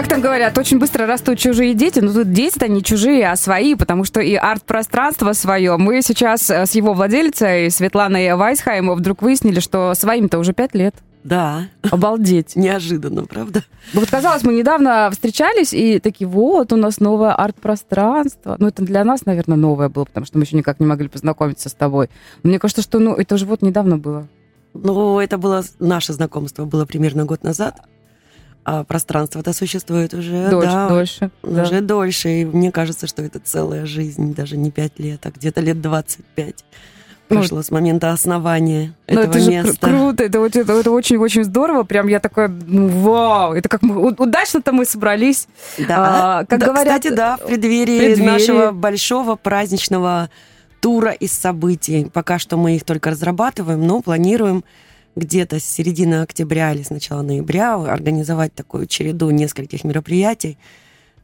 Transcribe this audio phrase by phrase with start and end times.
[0.00, 3.74] Как там говорят, очень быстро растут чужие дети, но тут дети-то не чужие, а свои,
[3.74, 5.76] потому что и арт-пространство свое.
[5.76, 10.94] Мы сейчас э, с его владелицей Светланой Вайсхайм вдруг выяснили, что своим-то уже пять лет.
[11.22, 11.68] Да.
[11.90, 12.56] Обалдеть.
[12.56, 13.62] Неожиданно, правда?
[13.92, 18.56] Вот казалось, мы недавно встречались и такие, вот, у нас новое арт-пространство.
[18.58, 21.68] Ну, это для нас, наверное, новое было, потому что мы еще никак не могли познакомиться
[21.68, 22.08] с тобой.
[22.42, 24.26] Но мне кажется, что, ну, это уже вот недавно было.
[24.72, 27.82] Ну, это было наше знакомство, было примерно год назад.
[28.64, 31.80] А пространство-то существует уже дольше, да, дольше, уже да.
[31.80, 32.28] дольше.
[32.42, 36.64] И мне кажется, что это целая жизнь, даже не пять лет, а где-то лет 25
[37.30, 39.86] прошло ну, с момента основания ну, этого это же места.
[39.86, 41.84] круто, это, это, это очень-очень здорово.
[41.84, 45.46] Прям я такая, ну, вау, это как мы удачно-то мы собрались.
[45.78, 50.28] Да, а, как да, говорят, кстати, да, в преддверии, преддверии нашего большого праздничного
[50.80, 52.10] тура из событий.
[52.12, 54.64] Пока что мы их только разрабатываем, но планируем
[55.20, 60.58] где-то с середины октября или с начала ноября организовать такую череду нескольких мероприятий,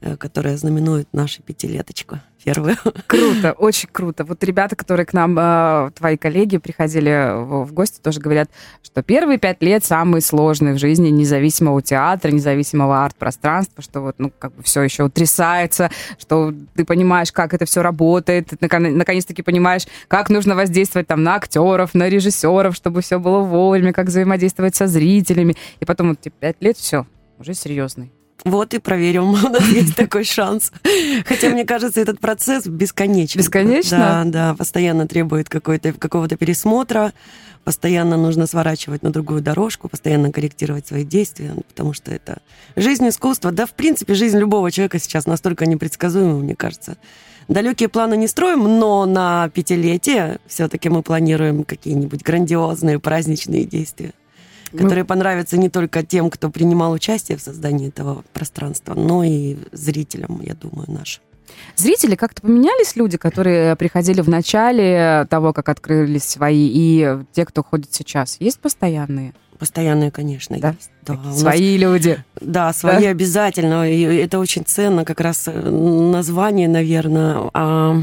[0.00, 2.76] э, которые знаменуют нашу пятилеточку первую.
[3.06, 4.24] Круто, очень круто.
[4.24, 8.48] Вот ребята, которые к нам, э, твои коллеги, приходили в гости, тоже говорят,
[8.82, 14.30] что первые пять лет самые сложные в жизни независимого театра, независимого арт-пространства, что вот, ну,
[14.38, 19.86] как бы все еще утрясается, что ты понимаешь, как это все работает, ты наконец-таки понимаешь,
[20.06, 24.86] как нужно воздействовать там на актеров, на режиссеров, чтобы все было вовремя, как взаимодействовать со
[24.86, 25.56] зрителями.
[25.80, 27.06] И потом вот типа, пять лет, все,
[27.38, 28.12] уже серьезный.
[28.44, 30.72] Вот и проверим, у нас есть такой шанс.
[31.26, 33.40] Хотя, мне кажется, этот процесс бесконечный.
[33.40, 33.98] Бесконечно?
[33.98, 37.12] Да, да, постоянно требует какого-то пересмотра,
[37.64, 42.38] постоянно нужно сворачивать на другую дорожку, постоянно корректировать свои действия, потому что это
[42.76, 46.96] жизнь искусства, да, в принципе, жизнь любого человека сейчас настолько непредсказуема, мне кажется.
[47.48, 54.12] Далекие планы не строим, но на пятилетие все-таки мы планируем какие-нибудь грандиозные праздничные действия
[54.70, 55.08] которые Мы...
[55.08, 60.54] понравятся не только тем, кто принимал участие в создании этого пространства, но и зрителям, я
[60.54, 61.22] думаю, нашим.
[61.76, 67.62] Зрители как-то поменялись люди, которые приходили в начале того, как открылись свои, и те, кто
[67.62, 68.36] ходит сейчас?
[68.40, 69.34] Есть постоянные?
[69.58, 70.70] Постоянные, конечно, да?
[70.70, 70.90] есть.
[71.02, 71.82] Да, свои нас...
[71.82, 72.24] люди.
[72.40, 73.10] Да, свои да?
[73.10, 73.90] обязательно.
[73.90, 77.50] И это очень ценно, как раз э, название, наверное.
[77.54, 78.02] А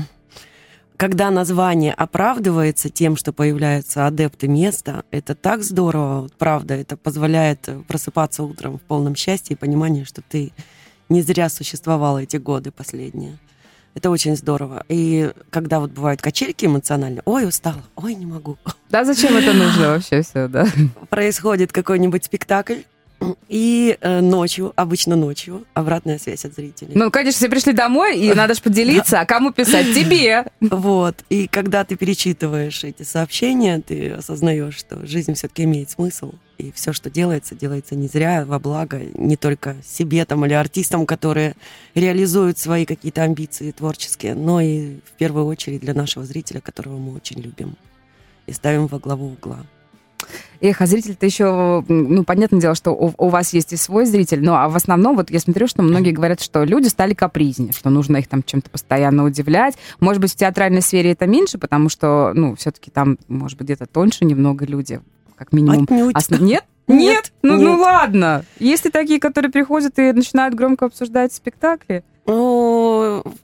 [0.97, 8.43] когда название оправдывается тем, что появляются адепты места, это так здорово, правда, это позволяет просыпаться
[8.43, 10.51] утром в полном счастье и понимании, что ты
[11.09, 13.37] не зря существовала эти годы последние.
[13.95, 14.83] Это очень здорово.
[14.89, 18.57] И когда вот бывают качельки эмоциональные, ой, устала, ой, не могу.
[18.89, 20.67] Да, зачем это нужно вообще все, да?
[21.09, 22.81] Происходит какой-нибудь спектакль,
[23.49, 26.91] и э, ночью, обычно ночью, обратная связь от зрителей.
[26.95, 29.87] Ну, конечно, все пришли домой, и надо же поделиться, а кому писать?
[29.95, 30.45] Тебе!
[30.61, 31.23] Вот.
[31.29, 36.33] И когда ты перечитываешь эти сообщения, ты осознаешь, что жизнь все-таки имеет смысл.
[36.57, 41.05] И все, что делается, делается не зря, во благо не только себе там или артистам,
[41.05, 41.55] которые
[41.95, 47.15] реализуют свои какие-то амбиции творческие, но и в первую очередь для нашего зрителя, которого мы
[47.15, 47.75] очень любим
[48.45, 49.65] и ставим во главу угла.
[50.63, 54.41] Эх, а зритель-то еще, ну, понятное дело, что у, у вас есть и свой зритель,
[54.41, 57.89] но а в основном, вот я смотрю, что многие говорят, что люди стали капризнее, что
[57.89, 59.75] нужно их там чем-то постоянно удивлять.
[59.99, 63.87] Может быть, в театральной сфере это меньше, потому что, ну, все-таки там, может быть, где-то
[63.87, 65.01] тоньше немного люди,
[65.35, 65.83] как минимум.
[65.83, 66.15] Отнюдь.
[66.15, 66.63] А, нет?
[66.87, 67.33] Нет?
[67.41, 67.67] Ну, ну нет.
[67.67, 68.45] ну ладно.
[68.57, 72.05] Есть ли такие, которые приходят и начинают громко обсуждать спектакли?
[72.25, 72.33] Ну,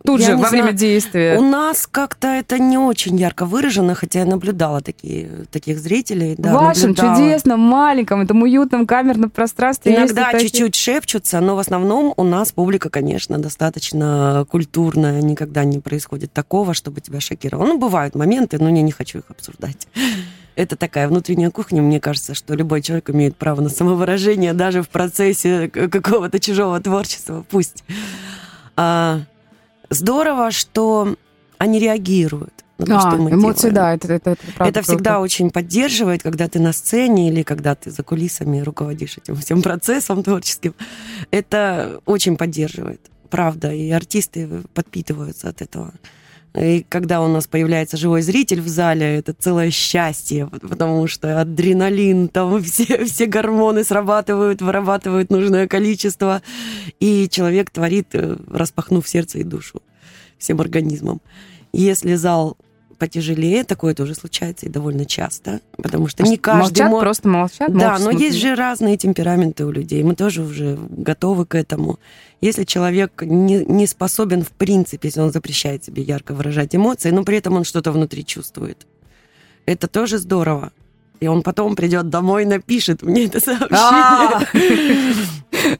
[0.03, 0.51] Тут же, во знаю.
[0.51, 1.37] время действия.
[1.37, 6.35] У нас как-то это не очень ярко выражено, хотя я наблюдала такие, таких зрителей.
[6.37, 7.15] Да, В вашем наблюдала.
[7.17, 12.89] чудесном, маленьком, этом уютном камерном пространстве Иногда чуть-чуть шепчутся, но в основном у нас публика,
[12.89, 15.21] конечно, достаточно культурная.
[15.21, 17.67] Никогда не происходит такого, чтобы тебя шокировало.
[17.67, 19.87] Ну, бывают моменты, но я не хочу их обсуждать
[20.59, 21.81] это такая внутренняя кухня.
[21.81, 27.45] Мне кажется, что любой человек имеет право на самовыражение даже в процессе какого-то чужого творчества.
[27.49, 27.83] Пусть.
[28.75, 29.21] А,
[29.89, 31.15] здорово, что
[31.57, 32.53] они реагируют.
[32.77, 33.75] На то, а, что мы эмоции, делаем.
[33.75, 35.19] да, это, это, это правда Это всегда круто.
[35.19, 40.23] очень поддерживает, когда ты на сцене или когда ты за кулисами руководишь этим всем процессом
[40.23, 40.73] творческим.
[41.29, 45.93] Это очень поддерживает, правда, и артисты подпитываются от этого.
[46.55, 52.27] И когда у нас появляется живой зритель в зале, это целое счастье, потому что адреналин,
[52.27, 56.41] там все, все гормоны срабатывают, вырабатывают нужное количество,
[56.99, 59.81] и человек творит, э, распахнув сердце и душу
[60.37, 61.21] всем организмом.
[61.71, 62.57] Если зал
[62.99, 67.73] потяжелее, такое тоже случается и довольно часто, потому что не каждый молчат, мо- просто молчат.
[67.75, 70.03] Да, молча но есть же разные темпераменты у людей.
[70.03, 71.97] Мы тоже уже готовы к этому.
[72.41, 77.23] Если человек не, не способен, в принципе, если он запрещает себе ярко выражать эмоции, но
[77.23, 78.85] при этом он что-то внутри чувствует,
[79.65, 80.71] это тоже здорово.
[81.19, 83.39] И он потом придет домой и напишет мне это
[83.71, 84.41] А!
[84.49, 85.15] сообщение.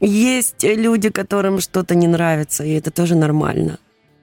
[0.00, 3.78] Есть люди, которым что-то не нравится, и это тоже нормально.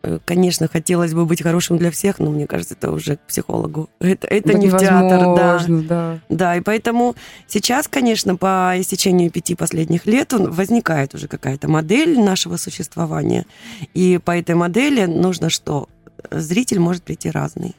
[0.08, 3.90] Э, Конечно, хотелось бы быть хорошим для всех, но мне кажется, это уже к психологу.
[4.00, 5.60] Это, это Да не в театр, да.
[5.68, 6.20] да.
[6.30, 7.16] Да, и поэтому
[7.48, 13.46] сейчас, конечно, по истечению пяти последних лет возникает уже какая-то модель нашего существования.
[13.94, 15.90] И по этой модели нужно что?
[16.32, 17.76] Зритель может прийти разный.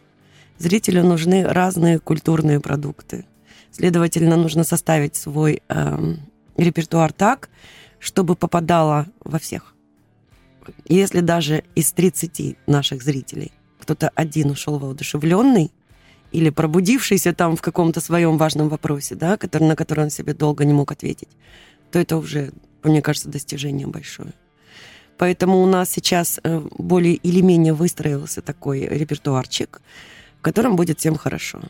[0.58, 3.24] Зрителю нужны разные культурные продукты.
[3.70, 6.18] Следовательно, нужно составить свой эм,
[6.56, 7.48] репертуар так,
[8.00, 9.74] чтобы попадало во всех.
[10.86, 15.70] Если даже из 30 наших зрителей кто-то один ушел воодушевленный,
[16.32, 20.64] или пробудившийся там в каком-то своем важном вопросе, да, который, на который он себе долго
[20.64, 21.28] не мог ответить,
[21.90, 24.32] то это уже, мне кажется, достижение большое.
[25.16, 29.80] Поэтому у нас сейчас э, более или менее выстроился такой репертуарчик,
[30.38, 31.60] в котором будет всем хорошо.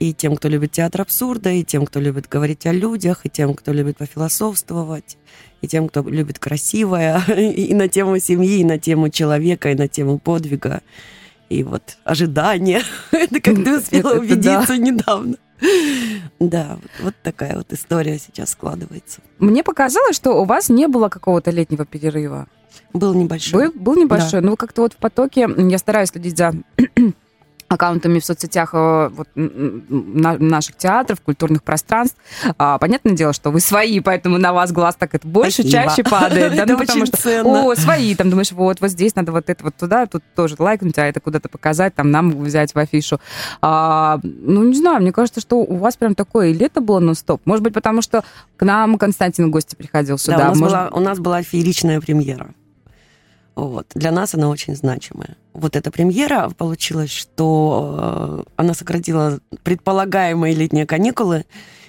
[0.00, 3.54] И тем, кто любит театр абсурда, и тем, кто любит говорить о людях, и тем,
[3.54, 5.16] кто любит пофилософствовать,
[5.62, 9.88] и тем, кто любит красивое, и на тему семьи, и на тему человека, и на
[9.88, 10.82] тему подвига,
[11.48, 12.82] и вот ожидания.
[13.12, 15.36] Это как ты успела убедиться недавно.
[16.40, 19.20] Да, вот, такая вот история сейчас складывается.
[19.38, 22.48] Мне показалось, что у вас не было какого-то летнего перерыва.
[22.92, 23.68] Был небольшой.
[23.68, 26.52] Был, был небольшой, но как-то вот в потоке я стараюсь следить за
[27.72, 32.16] аккаунтами в соцсетях э, вот, на- наших театров, культурных пространств.
[32.58, 35.70] А, понятное дело, что вы свои, поэтому на вас глаз так это больше, Спасибо.
[35.70, 36.54] чаще падает.
[36.56, 37.64] да, ну, потому что, ценно.
[37.64, 40.98] О, свои, там думаешь, вот, вот здесь надо вот это вот туда, тут тоже лайкнуть,
[40.98, 43.20] а это куда-то показать, там нам взять в афишу.
[43.60, 47.40] А, ну, не знаю, мне кажется, что у вас прям такое и лето было нон-стоп.
[47.44, 48.24] Может быть, потому что
[48.56, 50.36] к нам Константин в гости приходил сюда.
[50.38, 52.50] Да, у нас, Может, была, у нас была фееричная премьера.
[53.54, 53.86] Вот.
[53.94, 55.36] Для нас она очень значимая.
[55.52, 61.44] Вот эта премьера получилось, что э, она сократила предполагаемые летние каникулы,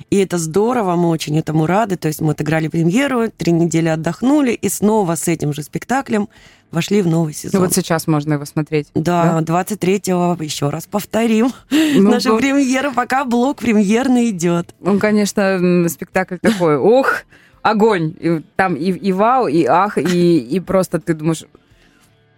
[0.10, 1.95] и это здорово, мы очень этому рады.
[1.95, 6.27] То есть мы отыграли премьеру, три недели отдохнули, и снова с этим же спектаклем
[6.71, 7.62] вошли в новый Ну, сезон.
[7.62, 8.89] вот сейчас можно его смотреть.
[8.95, 11.54] Да, 23-го еще раз повторим.
[11.69, 14.75] Ну, Наша ну, премьера, пока блок премьерный идет.
[14.83, 17.24] Он, конечно, спектакль такой, ох,
[17.63, 18.13] огонь.
[18.19, 21.44] И там и, и вау, и ах, и, и просто ты думаешь,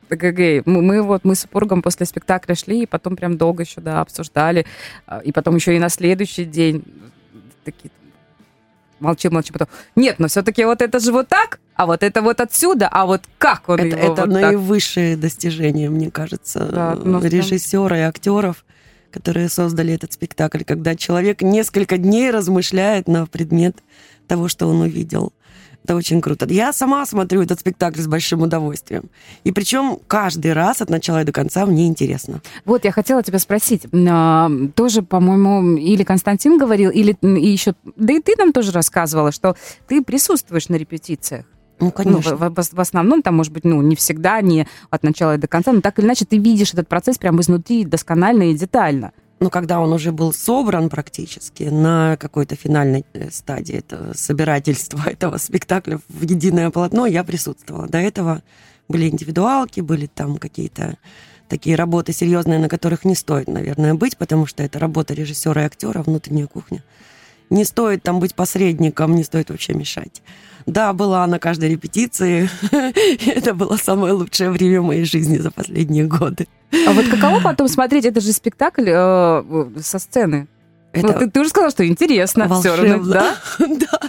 [0.08, 3.64] так, окей, мы, мы вот мы с супругом после спектакля шли, и потом прям долго
[3.64, 4.66] еще, да, обсуждали.
[5.08, 6.84] А, И потом еще и на следующий день
[7.64, 7.92] такие
[9.00, 12.40] молчим, молчим, потом, нет, но все-таки вот это же вот так, а вот это вот
[12.40, 14.28] отсюда, а вот как он Это, его это вот так?
[14.28, 18.66] наивысшее достижение, мне кажется, Да, ну, режиссера и актеров,
[19.16, 23.78] которые создали этот спектакль, когда человек несколько дней размышляет на предмет
[24.28, 25.32] того, что он увидел.
[25.86, 26.46] Это очень круто.
[26.50, 29.04] Я сама смотрю этот спектакль с большим удовольствием.
[29.46, 32.42] И причем каждый раз от начала и до конца мне интересно.
[32.66, 33.84] Вот, я хотела тебя спросить.
[33.94, 37.74] а, Тоже, по-моему, или Константин говорил, или и еще...
[37.96, 39.56] Да и ты нам тоже рассказывала, что
[39.88, 41.46] ты присутствуешь на репетициях.
[41.80, 42.36] Ну, Ну, конечно.
[42.36, 45.48] в, в- в основном, там, может быть, ну, не всегда, не от начала и до
[45.48, 49.12] конца, но так или иначе ты видишь этот процесс прямо изнутри досконально и детально.
[49.42, 55.38] Но когда он уже был собран практически на какой-то финальной э, стадии этого собирательства этого
[55.38, 57.88] спектакля в единое полотно, я присутствовала.
[57.88, 58.42] До этого
[58.88, 60.98] были индивидуалки, были там какие-то
[61.50, 65.66] такие работы серьезные, на которых не стоит, наверное, быть, потому что это работа режиссера и
[65.66, 66.82] актера, внутренняя кухня.
[67.50, 70.22] Не стоит там быть посредником, не стоит вообще мешать.
[70.66, 72.50] Да, была на каждой репетиции.
[73.26, 76.48] Это было самое лучшее время моей жизни за последние годы.
[76.88, 80.48] А вот каково потом смотреть, это же спектакль э, со сцены.
[80.92, 83.36] Это Ну, ты, ты уже сказала, что интересно все равно, да?
[83.60, 84.00] Да.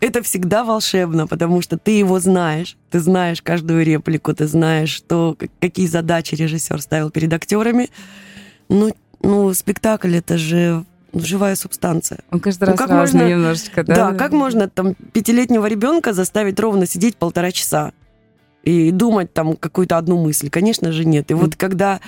[0.00, 2.76] Это всегда волшебно, потому что ты его знаешь.
[2.90, 7.90] Ты знаешь каждую реплику, ты знаешь, что, какие задачи режиссер ставил перед актерами.
[8.68, 10.84] Ну, ну, спектакль это же
[11.14, 12.20] живая субстанция.
[12.30, 13.94] Он каждый Ну, раз как разный можно- немножечко, да?
[13.94, 17.92] Да, как можно там пятилетнего ребенка заставить ровно сидеть полтора часа
[18.62, 20.50] и думать там какую-то одну мысль?
[20.50, 21.30] Конечно же нет.
[21.30, 22.00] И вот когда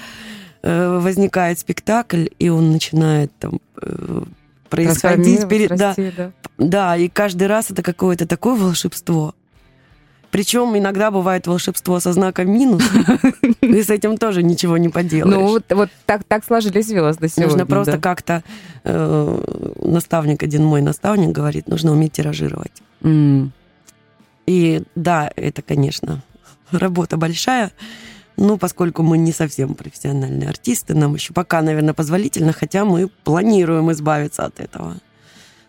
[0.63, 4.23] э, возникает спектакль, и он начинает там э,
[4.71, 5.77] происходить перед...
[5.77, 6.33] Да, да.
[6.59, 9.35] да, и каждый раз это какое-то такое волшебство.
[10.37, 12.83] Причем иногда бывает волшебство со знаком минус,
[13.63, 15.35] и с этим тоже ничего не поделаешь.
[15.35, 17.47] Ну, вот, вот так, так сложились звезды сегодня.
[17.47, 17.99] Нужно просто да.
[17.99, 18.45] как-то...
[18.85, 22.83] э, наставник, один мой наставник говорит, нужно уметь тиражировать.
[24.47, 26.23] И да, это, конечно,
[26.71, 27.73] работа большая,
[28.37, 33.91] Ну, поскольку мы не совсем профессиональные артисты, нам еще пока, наверное, позволительно, хотя мы планируем
[33.91, 34.99] избавиться от этого.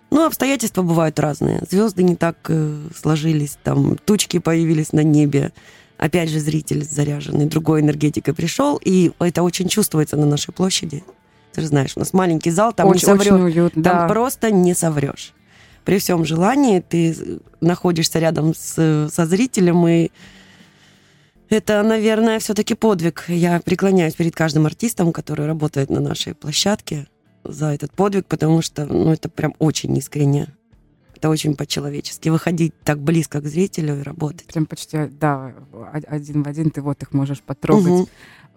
[0.09, 1.61] Ну, обстоятельства бывают разные.
[1.69, 5.51] Звезды не так э, сложились, там тучки появились на небе.
[5.97, 11.03] Опять же, зритель заряженный другой энергетикой пришел, и это очень чувствуется на нашей площади.
[11.53, 13.33] Ты же знаешь, у нас маленький зал, там очень, не соврешь.
[13.33, 14.07] Очень уютно, там да.
[14.07, 15.33] просто не соврешь.
[15.83, 20.11] При всем желании ты находишься рядом с, со зрителем, и
[21.49, 23.25] это, наверное, все-таки подвиг.
[23.27, 27.07] Я преклоняюсь перед каждым артистом, который работает на нашей площадке
[27.51, 30.47] за этот подвиг, потому что ну, это прям очень искренне.
[31.15, 32.29] Это очень по-человечески.
[32.29, 34.45] Выходить так близко к зрителю и работать.
[34.47, 35.53] Прям почти, да,
[36.07, 37.91] один в один ты вот их можешь потрогать.
[37.91, 38.09] Угу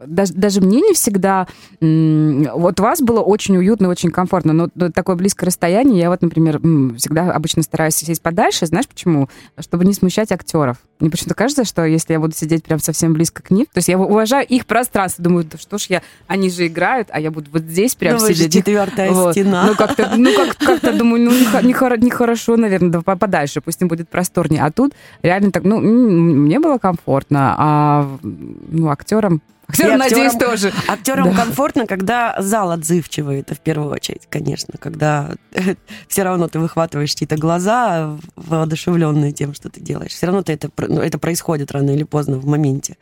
[0.07, 1.47] даже, даже мне не всегда...
[1.81, 6.59] Вот вас было очень уютно, очень комфортно, но такое близкое расстояние, я вот, например,
[6.97, 9.29] всегда обычно стараюсь сесть подальше, знаешь почему?
[9.59, 10.79] Чтобы не смущать актеров.
[11.01, 13.89] Мне почему-то кажется, что если я буду сидеть прям совсем близко к ним, то есть
[13.89, 17.51] я уважаю их пространство, думаю, да что ж я, они же играют, а я буду
[17.51, 18.53] вот здесь прям ну, сидеть.
[18.53, 19.33] четвертая вот.
[19.33, 19.67] стена.
[19.67, 23.89] Ну как-то, ну как, как-то думаю, ну нехорошо, не, не наверное, да подальше, пусть им
[23.89, 24.63] будет просторнее.
[24.63, 24.93] А тут
[25.23, 29.41] реально так, ну мне было комфортно, а ну актерам
[29.71, 30.73] Актерам, надеюсь, тоже.
[30.89, 31.45] Актерам да.
[31.45, 34.75] комфортно, когда зал отзывчивый, это в первую очередь, конечно.
[34.79, 35.31] Когда
[36.09, 40.13] все равно ты выхватываешь чьи-то глаза, воодушевленные тем, что ты делаешь.
[40.13, 42.97] Все равно ты это, ну, это происходит рано или поздно в моменте.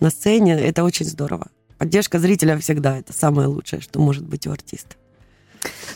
[0.00, 1.48] На сцене это очень здорово.
[1.78, 4.96] Поддержка зрителя всегда это самое лучшее, что может быть у артиста.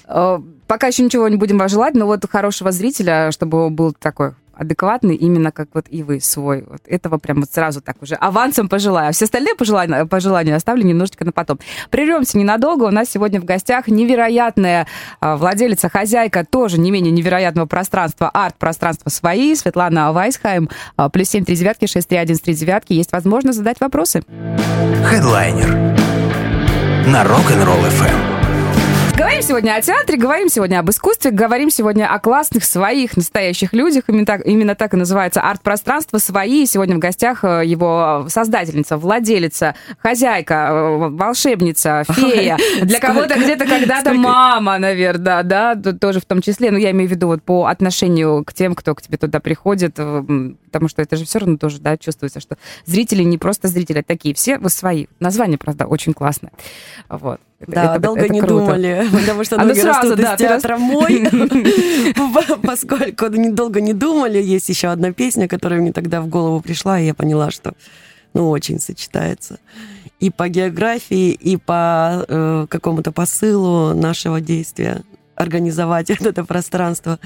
[0.08, 5.14] Э, пока еще ничего не будем желать, но вот хорошего зрителя, чтобы был такой адекватный,
[5.14, 6.64] именно как вот и вы свой.
[6.68, 9.10] Вот этого прям вот сразу так уже авансом пожелаю.
[9.10, 11.58] А все остальные пожелания, пожелания оставлю немножечко на потом.
[11.90, 12.84] Прервемся ненадолго.
[12.84, 14.86] У нас сегодня в гостях невероятная
[15.20, 20.68] а, владелица, хозяйка тоже не менее невероятного пространства, арт-пространства свои, Светлана Вайсхайм.
[20.96, 22.92] А, плюс семь три девятки, шесть три один три девятки.
[22.92, 24.22] Есть возможность задать вопросы.
[25.04, 25.74] Хедлайнер
[27.06, 28.35] на Rock'n'Roll FM.
[29.26, 34.04] Говорим сегодня о театре, говорим сегодня об искусстве, говорим сегодня о классных, своих, настоящих людях.
[34.06, 36.64] Именно так, именно так и называется арт-пространство «Свои».
[36.64, 42.56] Сегодня в гостях э, его создательница, владелица, хозяйка, э, волшебница, фея.
[42.82, 46.70] Для кого-то где-то когда-то мама, наверное, да, тоже в том числе.
[46.70, 49.94] Ну, я имею в виду вот по отношению к тем, кто к тебе туда приходит,
[49.98, 50.22] э,
[50.66, 54.04] потому что это же все равно тоже, да, чувствуется, что зрители не просто зрители, а
[54.04, 55.06] такие все вы свои.
[55.18, 56.52] Название, правда, очень классное.
[57.08, 57.40] Вот.
[57.60, 58.54] Да, это, долго это не круто.
[58.54, 61.26] думали, потому что ноги сразу, растут да, из театра мой,
[62.62, 64.38] поскольку недолго не думали.
[64.38, 67.72] Есть еще одна песня, которая мне тогда в голову пришла, и я поняла, что
[68.34, 69.58] ну, очень сочетается.
[70.20, 75.02] И по географии, и по э, какому-то посылу нашего действия
[75.34, 77.18] организовать это пространство.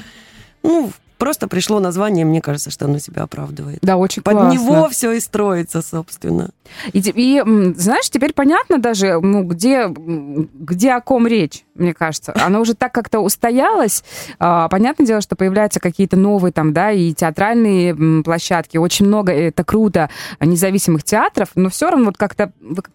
[0.62, 3.78] Ну, просто пришло название, мне кажется, что оно себя оправдывает.
[3.82, 4.52] Да, очень Под классно.
[4.52, 6.50] него все и строится, собственно.
[6.92, 7.42] И, и
[7.76, 12.32] знаешь, теперь понятно даже, ну, где, где о ком речь, мне кажется.
[12.36, 14.04] Оно уже так как-то устоялось.
[14.38, 18.76] А, понятное дело, что появляются какие-то новые там, да, и театральные площадки.
[18.76, 20.10] Очень много, это круто,
[20.40, 22.52] независимых театров, но все равно вот как-то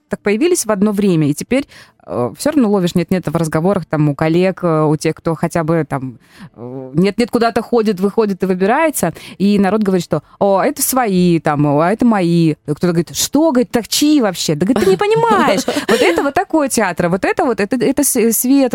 [0.09, 1.29] так появились в одно время.
[1.29, 1.67] И теперь
[2.05, 5.63] Э, все равно ловишь нет-нет в разговорах там у коллег, э, у тех, кто хотя
[5.63, 6.19] бы там
[6.55, 11.65] э, нет-нет куда-то ходит, выходит и выбирается, и народ говорит, что о, это свои, там,
[11.65, 12.55] а это мои.
[12.65, 14.55] Кто-то говорит, что, говорит, так чьи вообще?
[14.55, 15.65] Да, говорит, ты не понимаешь.
[15.65, 18.03] Вот это вот такой театр, вот это вот, это, это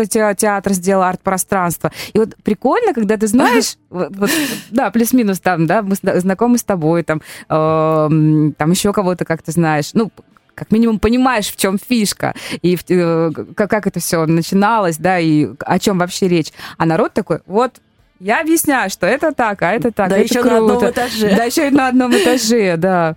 [0.05, 1.91] Света театр сделал, арт-пространство.
[2.13, 4.29] И вот прикольно, когда ты знаешь, вот, вот,
[4.69, 9.51] да, плюс-минус там, да, мы знакомы с тобой, там, э, там еще кого-то как то
[9.51, 9.91] знаешь.
[9.93, 10.11] Ну,
[10.55, 15.19] как минимум понимаешь, в чем фишка, и в, э, как, как это все начиналось, да,
[15.19, 16.51] и о чем вообще речь.
[16.77, 17.79] А народ такой, вот,
[18.21, 20.09] я объясняю, что это так, а это так.
[20.09, 20.55] Да это еще круто.
[20.55, 21.35] на одном этаже.
[21.35, 23.15] Да еще и на одном этаже, да.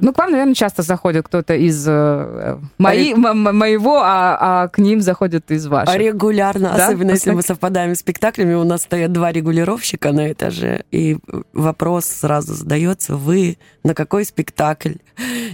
[0.00, 5.00] Ну, к вам, наверное, часто заходит кто-то из э, мои, моего, а, а к ним
[5.00, 5.96] заходит из ваших.
[5.96, 6.86] Регулярно, да?
[6.86, 8.54] особенно если мы совпадаем с спектаклями.
[8.54, 11.16] У нас стоят два регулировщика на этаже, и
[11.52, 14.94] вопрос сразу задается, вы на какой спектакль?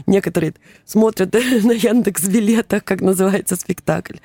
[0.06, 0.52] Некоторые
[0.84, 4.16] смотрят на Яндекс билетах, как называется спектакль.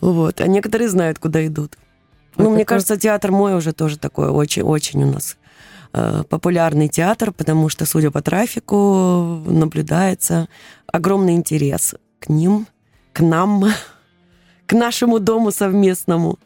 [0.00, 0.40] Вот.
[0.40, 1.76] А некоторые знают, куда идут.
[2.38, 5.36] Ну, мне кажется, театр мой уже тоже такой очень-очень у нас
[5.92, 10.48] э, популярный театр, потому что, судя по трафику, наблюдается
[10.86, 12.66] огромный интерес к ним,
[13.12, 13.64] к нам,
[14.66, 16.38] к нашему дому совместному.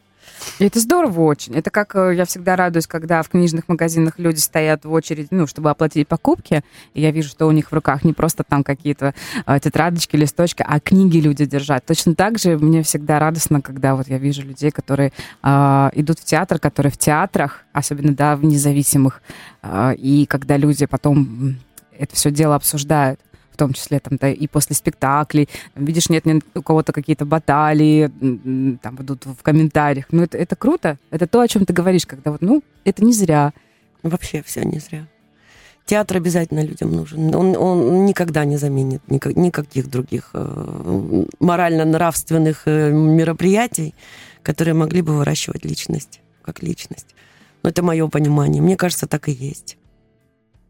[0.59, 1.55] Это здорово очень.
[1.55, 5.47] Это как э, я всегда радуюсь, когда в книжных магазинах люди стоят в очередь, ну,
[5.47, 9.13] чтобы оплатить покупки, и я вижу, что у них в руках не просто там какие-то
[9.45, 11.85] э, тетрадочки, листочки, а книги люди держат.
[11.85, 16.25] Точно так же мне всегда радостно, когда вот я вижу людей, которые э, идут в
[16.25, 19.21] театр, которые в театрах, особенно, да, в независимых,
[19.61, 21.57] э, и когда люди потом
[21.97, 23.19] это все дело обсуждают
[23.53, 25.47] в том числе там, да, и после спектаклей.
[25.75, 28.11] Видишь, нет, нет у кого-то какие-то баталии,
[28.81, 30.05] там идут в комментариях.
[30.11, 30.97] Ну, это, это круто.
[31.11, 33.53] Это то, о чем ты говоришь, когда вот, ну, это не зря.
[34.01, 35.07] Вообще все не зря.
[35.85, 37.35] Театр обязательно людям нужен.
[37.35, 43.93] Он, он никогда не заменит никак, никаких других э, морально-нравственных э, мероприятий,
[44.43, 47.07] которые могли бы выращивать личность, как личность.
[47.63, 48.61] Но это мое понимание.
[48.61, 49.77] Мне кажется, так и есть.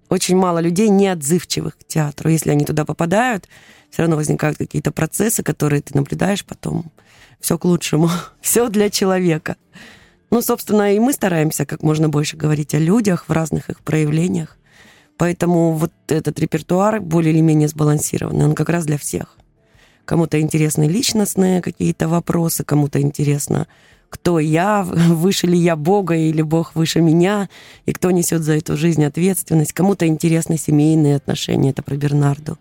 [0.09, 2.29] Очень мало людей неотзывчивых к театру.
[2.29, 3.47] Если они туда попадают,
[3.89, 6.91] все равно возникают какие-то процессы, которые ты наблюдаешь потом.
[7.39, 8.09] Все к лучшему.
[8.41, 9.55] Все для человека.
[10.29, 14.57] Ну, собственно, и мы стараемся как можно больше говорить о людях в разных их проявлениях.
[15.17, 18.45] Поэтому вот этот репертуар более или менее сбалансированный.
[18.45, 19.37] Он как раз для всех.
[20.05, 23.67] Кому-то интересны личностные какие-то вопросы, кому-то интересно
[24.13, 27.49] кто я, выше ли я Бога или Бог выше меня,
[27.87, 29.73] и кто несет за эту жизнь ответственность.
[29.73, 32.57] Кому-то интересны семейные отношения, это про Бернарду.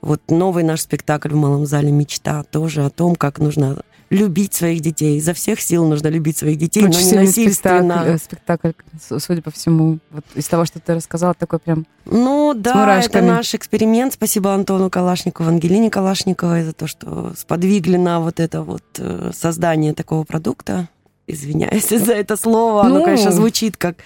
[0.00, 3.82] Вот новый наш спектакль в Малом зале «Мечта» тоже о том, как нужно
[4.14, 5.18] любить своих детей.
[5.18, 8.18] Изо всех сил нужно любить своих детей, Очень но не насильственно.
[8.18, 13.00] Спектакль, спектакль, судя по всему, вот из того, что ты рассказала, такой прям Ну да,
[13.00, 14.14] это наш эксперимент.
[14.14, 19.92] Спасибо Антону Калашникову, Ангелине Калашниковой за то, что сподвигли на вот это вот э, создание
[19.92, 20.88] такого продукта.
[21.26, 22.84] Извиняюсь за это слово.
[22.84, 23.96] Ну, Оно, конечно, звучит как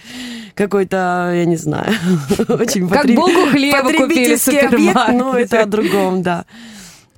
[0.55, 1.93] какой-то, я не знаю,
[2.49, 3.15] очень как потреб...
[3.15, 6.45] булку хлеба в объект, но это о другом, да.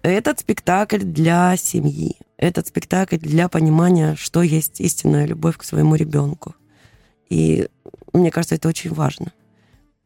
[0.04, 2.16] Этот спектакль для семьи.
[2.42, 6.56] Этот спектакль для понимания, что есть истинная любовь к своему ребенку.
[7.30, 7.68] И
[8.14, 9.32] мне кажется, это очень важно.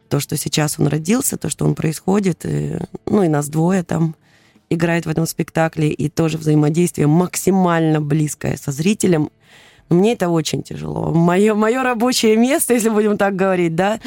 [0.09, 4.15] То, что сейчас он родился, то, что он происходит, и, ну и нас двое там
[4.69, 9.29] играет в этом спектакле, и тоже взаимодействие максимально близкое со зрителем.
[9.87, 11.13] Мне это очень тяжело.
[11.13, 14.01] Мое, мое рабочее место, если будем так говорить, да,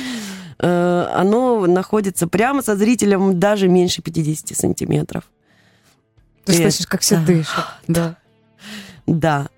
[0.59, 5.25] э, оно находится прямо со зрителем даже меньше 50 сантиметров.
[6.49, 6.73] Ты Привет.
[6.73, 7.25] слышишь, как все да.
[7.27, 7.67] дышат.
[7.89, 8.17] Да.
[9.07, 9.49] Да.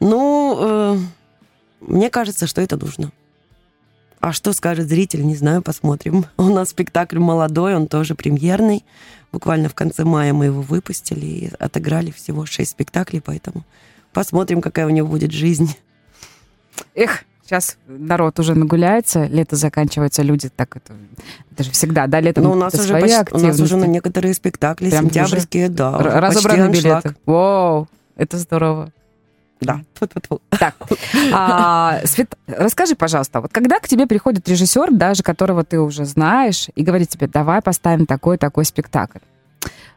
[0.00, 0.98] Ну, э,
[1.82, 3.12] мне кажется, что это нужно.
[4.20, 6.24] А что скажет зритель, не знаю, посмотрим.
[6.38, 8.82] У нас спектакль молодой, он тоже премьерный.
[9.30, 13.66] Буквально в конце мая мы его выпустили и отыграли всего шесть спектаклей, поэтому
[14.14, 15.76] посмотрим, какая у него будет жизнь.
[16.94, 20.92] Эх, Сейчас народ уже нагуляется, лето заканчивается, люди так это,
[21.50, 23.86] это же всегда, да, лето Но ну, у нас уже почти, у нас уже на
[23.86, 27.14] некоторые спектакли Прям сентябрьские, уже да, разобраны билеты.
[27.24, 28.92] Воу, это здорово.
[29.62, 29.80] Да.
[30.50, 30.74] Так,
[31.32, 36.68] а, Свет, расскажи, пожалуйста, вот когда к тебе приходит режиссер, даже которого ты уже знаешь,
[36.74, 39.20] и говорит тебе, давай поставим такой-такой спектакль.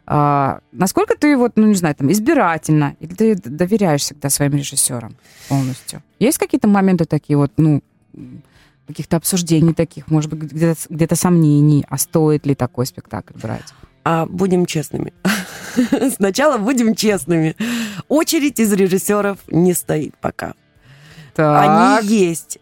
[0.05, 5.15] А, насколько ты вот, ну не знаю, там избирательно, или ты доверяешь всегда своим режиссерам
[5.47, 6.03] полностью?
[6.19, 7.81] Есть какие-то моменты такие вот, ну,
[8.87, 13.73] каких-то обсуждений таких, может быть, где-то, где-то сомнений, а стоит ли такой спектакль брать?
[14.03, 15.13] А будем честными.
[16.15, 17.55] Сначала будем честными.
[18.07, 20.53] Очередь из режиссеров не стоит пока.
[21.35, 22.01] Так.
[22.01, 22.59] Они есть.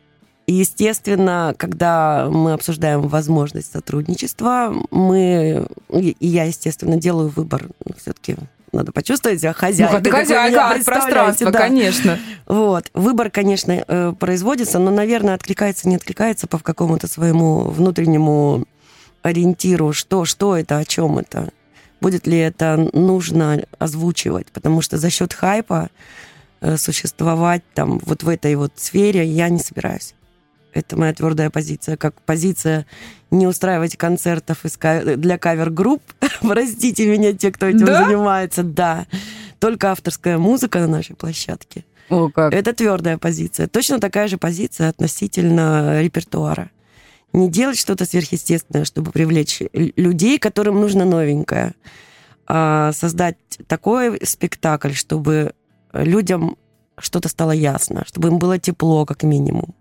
[0.49, 7.67] И, естественно, когда мы обсуждаем возможность сотрудничества, мы, и я, естественно, делаю выбор.
[8.01, 8.35] Все-таки
[8.71, 10.01] надо почувствовать себя хозяйкой.
[10.03, 11.59] Ну, хозяйка пространства, да.
[11.59, 12.17] конечно.
[12.47, 12.89] Вот.
[12.95, 18.65] Выбор, конечно, э, производится, но, наверное, откликается, не откликается по какому-то своему внутреннему
[19.21, 21.49] ориентиру, что, что это, о чем это.
[22.01, 25.91] Будет ли это нужно озвучивать, потому что за счет хайпа
[26.61, 30.15] э, существовать там вот в этой вот сфере я не собираюсь.
[30.73, 32.85] Это моя твердая позиция, как позиция
[33.31, 36.01] не устраивать концертов для кавер-групп.
[36.41, 38.05] Простите меня, те, кто этим да?
[38.05, 38.63] занимается.
[38.63, 39.07] Да.
[39.59, 41.85] Только авторская музыка на нашей площадке.
[42.09, 42.53] О, как.
[42.53, 43.67] Это твердая позиция.
[43.67, 46.71] Точно такая же позиция относительно репертуара.
[47.33, 51.73] Не делать что-то сверхъестественное, чтобы привлечь людей, которым нужно новенькое.
[52.47, 55.53] А создать такой спектакль, чтобы
[55.93, 56.57] людям
[56.97, 59.75] что-то стало ясно, чтобы им было тепло, как минимум.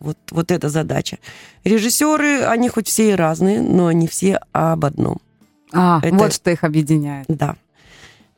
[0.00, 1.18] Вот, вот эта задача.
[1.64, 5.18] Режиссеры, они хоть все и разные, но они все об одном.
[5.72, 7.26] А, это, вот что их объединяет.
[7.28, 7.56] Да.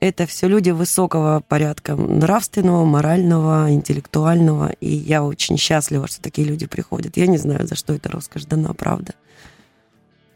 [0.00, 4.72] Это все люди высокого порядка, нравственного, морального, интеллектуального.
[4.80, 7.16] И я очень счастлива, что такие люди приходят.
[7.16, 9.14] Я не знаю, за что эта роскошь дана, правда.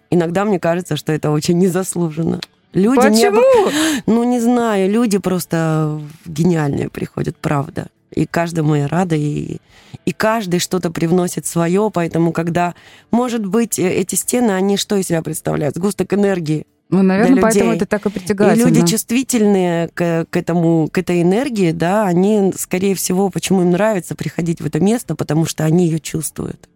[0.09, 2.41] Иногда мне кажется, что это очень незаслуженно.
[2.77, 3.71] Люди Почему?
[3.71, 4.03] Не...
[4.07, 9.59] Ну, не знаю, люди просто гениальные приходят, правда и каждому я рада, и,
[10.05, 12.75] и каждый что-то привносит свое, поэтому когда,
[13.11, 15.77] может быть, э, эти стены, они что из себя представляют?
[15.77, 16.67] Сгусток энергии.
[16.89, 18.63] Ну, наверное, поэтому это так и притягательно.
[18.63, 23.73] И люди чувствительные к, к, этому, к этой энергии, да, они, скорее всего, почему им
[23.73, 26.69] нравится приходить в это место, потому что они ее чувствуют.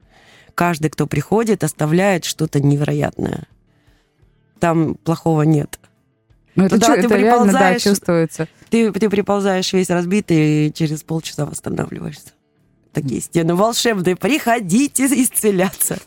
[0.54, 3.46] Каждый, кто приходит, оставляет что-то невероятное.
[4.58, 5.79] там плохого нет.
[6.54, 8.48] Ну, это, Туда ты это реально, да, приползаешь, чувствуется.
[8.70, 12.32] Ты, ты приползаешь весь разбитый и через полчаса восстанавливаешься.
[12.92, 14.16] Такие стены волшебные.
[14.16, 15.98] Приходите исцеляться.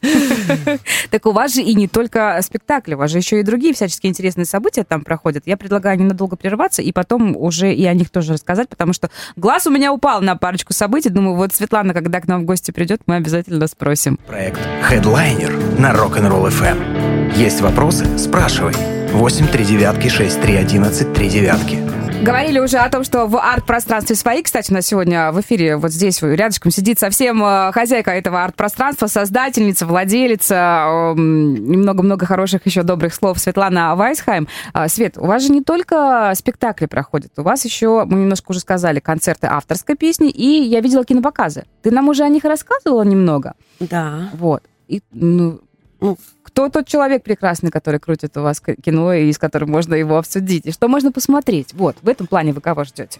[1.09, 4.09] Так у вас же и не только спектакли, у вас же еще и другие всяческие
[4.09, 5.43] интересные события там проходят.
[5.45, 9.67] Я предлагаю ненадолго прерваться и потом уже и о них тоже рассказать, потому что глаз
[9.67, 11.09] у меня упал на парочку событий.
[11.09, 14.17] Думаю, вот Светлана, когда к нам в гости придет, мы обязательно спросим.
[14.27, 17.35] Проект Headliner на Rock'n'Roll FM.
[17.35, 18.17] Есть вопросы?
[18.17, 19.02] Спрашивай.
[19.13, 21.77] 8 3 девятки 6 3 11 3 девятки.
[22.23, 24.41] Говорили уже о том, что в арт-пространстве свои.
[24.41, 29.05] Кстати, у нас сегодня в эфире вот здесь рядышком сидит совсем э, хозяйка этого арт-пространства,
[29.05, 34.47] создательница, владелица, эм, и много-много хороших еще добрых слов Светлана Вайсхайм.
[34.73, 38.61] А, Свет, у вас же не только спектакли проходят, у вас еще, мы немножко уже
[38.61, 41.65] сказали, концерты авторской песни, и я видела кинопоказы.
[41.83, 43.53] Ты нам уже о них рассказывала немного?
[43.79, 44.29] Да.
[44.33, 44.63] Вот.
[44.87, 45.59] И, ну,
[45.99, 46.17] Ну,
[46.53, 50.67] кто тот человек прекрасный, который крутит у вас кино и с которым можно его обсудить?
[50.67, 51.73] И что можно посмотреть?
[51.73, 53.19] Вот, в этом плане вы кого ждете?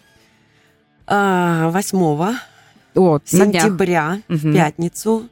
[1.08, 2.34] а, 8 О,
[2.96, 3.64] на днях.
[3.64, 5.30] сентября, в пятницу.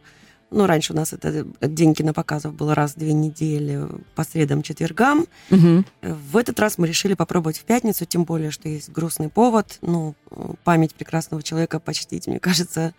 [0.49, 5.27] Ну, раньше у нас это день кинопоказов был раз в две недели, по средам, четвергам.
[5.49, 5.85] Мгм.
[6.01, 9.77] В этот раз мы решили попробовать в пятницу, тем более, что есть грустный повод.
[9.81, 10.15] Ну,
[10.63, 12.93] память прекрасного человека почтить, мне кажется,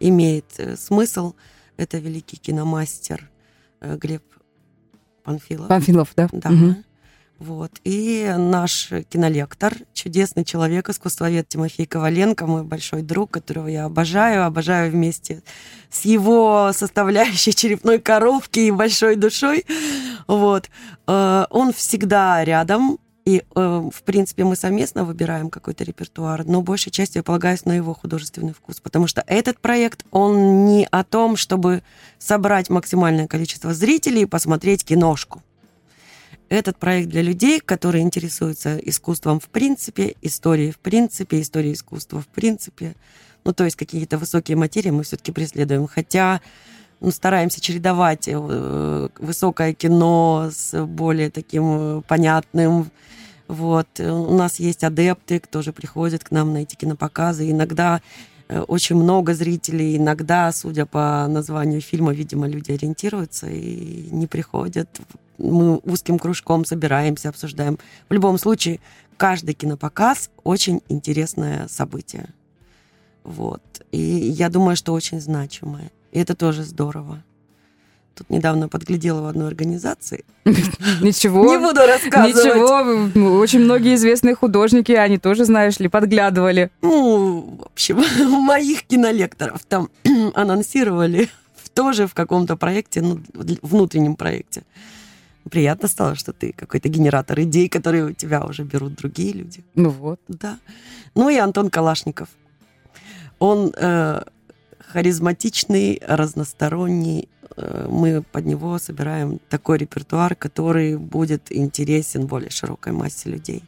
[0.00, 1.34] имеет э, смысл.
[1.78, 3.30] Это великий киномастер
[3.80, 4.22] э, Глеб
[5.28, 5.68] Панфилов.
[5.68, 6.28] Панфилов, да?
[6.32, 6.50] Да.
[6.50, 6.84] Мгм.
[7.38, 7.70] Вот.
[7.84, 14.90] И наш кинолектор, чудесный человек, искусствовед Тимофей Коваленко, мой большой друг, которого я обожаю, обожаю
[14.90, 15.42] вместе
[15.90, 19.66] с его составляющей черепной коробки и большой душой.
[20.26, 20.68] Вот.
[21.06, 26.90] Э, Он всегда рядом, и, э, в принципе, мы совместно выбираем какой-то репертуар, но большей
[26.90, 31.36] частью я полагаюсь на его художественный вкус, потому что этот проект, он не о том,
[31.36, 31.82] чтобы
[32.18, 35.42] собрать максимальное количество зрителей и посмотреть киношку.
[36.48, 42.28] Этот проект для людей, которые интересуются искусством в принципе, историей в принципе, историей искусства в
[42.28, 42.94] принципе.
[43.44, 45.86] Ну, то есть какие-то высокие материи мы все-таки преследуем.
[45.86, 46.40] Хотя
[47.00, 51.64] ну, стараемся чередовать э, высокое кино с более таким
[51.98, 52.90] э, понятным.
[53.46, 53.86] Вот.
[53.98, 57.50] Э, У нас есть адепты, кто же приходит к нам на эти кинопоказы.
[57.50, 58.00] Иногда
[58.48, 64.88] э, очень много зрителей, иногда, судя по названию фильма, видимо, люди ориентируются и не приходят.
[65.38, 67.78] Мы узким кружком собираемся, обсуждаем.
[68.08, 68.80] В любом случае,
[69.16, 72.30] каждый кинопоказ очень интересное событие.
[73.22, 73.62] Вот.
[73.92, 75.92] И я думаю, что очень значимое.
[76.12, 77.22] И это тоже здорово.
[78.14, 80.24] Тут недавно подглядела в одной организации.
[80.44, 81.44] Ничего.
[81.44, 82.34] Не буду рассказывать.
[82.34, 86.70] Ничего, очень многие известные художники, они тоже, знаешь ли, подглядывали.
[86.82, 88.02] Ну, в общем,
[88.44, 89.88] моих кинолекторов там
[90.34, 91.28] анонсировали
[91.74, 93.20] тоже в каком-то проекте, ну,
[93.62, 94.64] внутреннем проекте.
[95.48, 99.62] Приятно стало, что ты какой-то генератор идей, которые у тебя уже берут другие люди.
[99.76, 100.20] Ну вот.
[100.26, 100.58] Да.
[101.14, 102.28] Ну и Антон Калашников.
[103.38, 104.22] Он э,
[104.92, 107.28] харизматичный, разносторонний.
[107.56, 113.62] Э, Мы под него собираем такой репертуар, который будет интересен более широкой массе людей.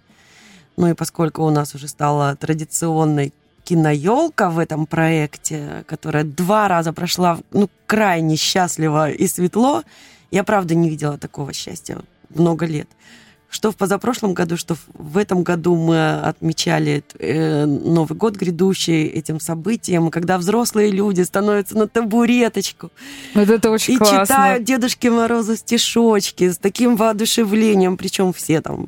[0.77, 3.33] Ну и поскольку у нас уже стала традиционной
[3.65, 9.83] киноелка в этом проекте, которая два раза прошла ну, крайне счастливо и светло,
[10.31, 11.99] я правда не видела такого счастья
[12.31, 12.89] много лет.
[13.53, 19.41] Что в позапрошлом году, что в- этом году мы отмечали э, Новый год грядущий этим
[19.41, 22.91] событием, когда взрослые люди становятся на табуреточку
[23.35, 24.25] Вот это очень и классно.
[24.25, 28.87] читают Дедушке Морозу стишочки с таким воодушевлением, причем все там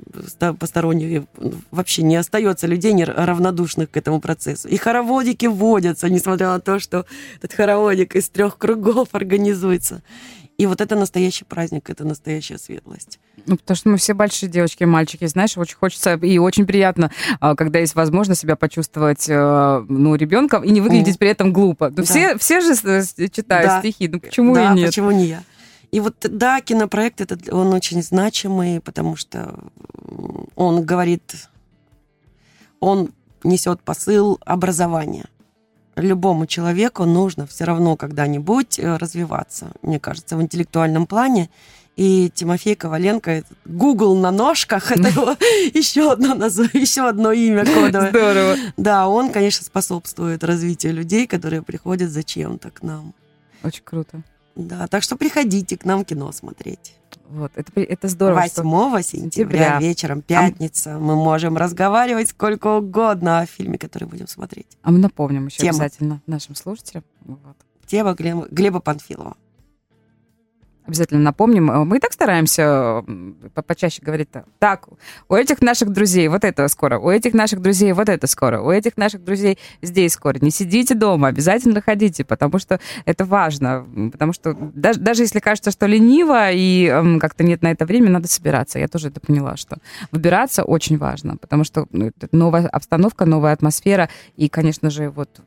[0.58, 1.26] посторонние,
[1.72, 4.68] вообще не остается людей не равнодушных к этому процессу.
[4.68, 7.04] И хороводики вводятся, несмотря на то, что
[7.38, 10.02] этот хороводик из трех кругов организуется.
[10.58, 13.18] И вот это настоящий праздник, это настоящая светлость.
[13.46, 17.10] Ну, потому что мы все большие девочки и мальчики, знаешь, очень хочется и очень приятно,
[17.40, 21.88] а, когда есть возможность себя почувствовать, э, ну, ребенком и не выглядеть при этом глупо.
[21.88, 22.02] Ну, Да.
[22.04, 22.74] все, все же
[23.30, 23.80] читают Да.
[23.80, 24.86] стихи, ну почему да, и нет?
[24.88, 25.42] почему не я?
[25.90, 29.54] И вот, да, кинопроект этот, он очень значимый, потому что
[30.54, 31.34] он говорит,
[32.80, 33.10] он
[33.44, 35.24] несет посыл образования.
[35.96, 41.50] Любому человеку нужно все равно когда-нибудь э, развиваться, мне кажется, в интеллектуальном плане.
[41.96, 45.36] И Тимофей Коваленко, Google на ножках, это его
[45.74, 48.08] еще одно, назв- еще одно имя кодовое.
[48.08, 48.56] Здорово.
[48.78, 53.12] Да, он, конечно, способствует развитию людей, которые приходят зачем-то к нам.
[53.62, 54.22] Очень круто.
[54.54, 56.94] Да, так что приходите к нам кино смотреть.
[57.32, 58.46] Вот, это, это здорово.
[58.46, 59.78] что- 8 сентября Сентября.
[59.80, 60.98] вечером, пятница.
[60.98, 64.66] Мы можем разговаривать сколько угодно о фильме, который будем смотреть.
[64.82, 65.70] А мы напомним еще Тема.
[65.70, 67.04] обязательно нашим слушателям.
[67.24, 67.56] Вот.
[67.86, 69.36] Тема Глеба, Глеба Панфилова.
[70.86, 71.70] Обязательно напомним.
[71.70, 73.04] Э, мы и так стараемся
[73.66, 74.44] почаще говорить так.
[74.58, 74.88] Так,
[75.28, 78.70] у этих наших друзей вот это скоро, у этих наших друзей вот это скоро, у
[78.70, 80.38] этих наших друзей здесь скоро.
[80.40, 83.86] Не сидите дома, обязательно ходите, потому что это важно.
[84.10, 88.28] Потому что даже, даже если кажется, что лениво и как-то нет на это времени, надо
[88.28, 88.78] собираться.
[88.78, 89.76] Я тоже это поняла, что
[90.10, 94.08] выбираться очень важно, потому что ну, новая обстановка, новая атмосфера.
[94.36, 95.40] И, конечно же, вот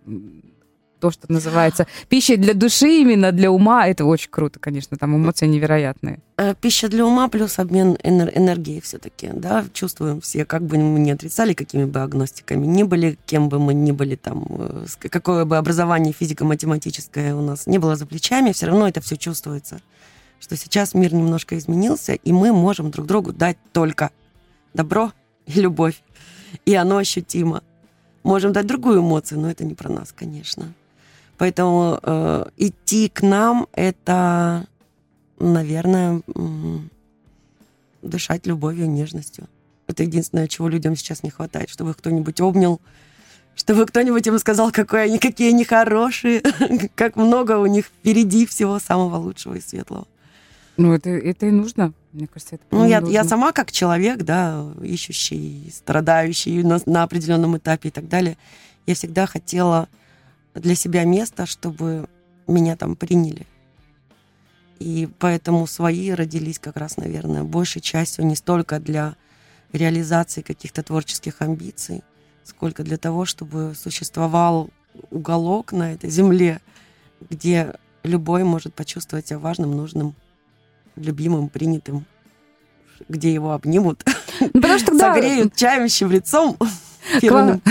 [1.05, 5.45] то, что называется пищей для души, именно для ума, это очень круто, конечно, там эмоции
[5.45, 6.19] невероятные.
[6.37, 11.11] Э, пища для ума плюс обмен энергией все-таки, да, чувствуем все, как бы мы не
[11.11, 15.57] отрицали, какими бы агностиками ни были, кем бы мы ни были, там, э, какое бы
[15.57, 19.81] образование физико-математическое у нас не было за плечами, все равно это все чувствуется,
[20.39, 24.09] что сейчас мир немножко изменился, и мы можем друг другу дать только
[24.73, 25.11] добро
[25.45, 26.01] и любовь,
[26.65, 27.61] и оно ощутимо.
[28.23, 30.73] Можем дать другую эмоцию, но это не про нас, конечно.
[31.38, 34.67] Поэтому э, идти к нам это,
[35.39, 36.21] наверное,
[38.02, 39.48] дышать любовью, нежностью.
[39.88, 42.80] Это единственное, чего людям сейчас не хватает, чтобы их кто-нибудь обнял,
[43.56, 46.41] чтобы кто-нибудь им сказал, какой они, какие они хорошие,
[46.95, 50.08] как много у них впереди всего самого лучшего и светлого.
[50.78, 53.13] Ну, это, это и нужно, мне кажется, это Ну, я, нужно.
[53.13, 58.38] я сама как человек, да, ищущий, страдающий на, на определенном этапе и так далее,
[58.86, 59.88] я всегда хотела
[60.55, 62.07] для себя место, чтобы
[62.47, 63.45] меня там приняли.
[64.79, 69.15] И поэтому свои родились как раз, наверное, большей частью не столько для
[69.71, 72.03] реализации каких-то творческих амбиций,
[72.43, 74.69] сколько для того, чтобы существовал
[75.11, 76.61] уголок на этой земле,
[77.29, 80.15] где любой может почувствовать себя важным, нужным,
[80.95, 82.05] любимым, принятым,
[83.09, 84.03] где его обнимут,
[84.39, 86.57] ну, потому что, да, согреют чаем, щебрецом.
[87.21, 87.61] К вам,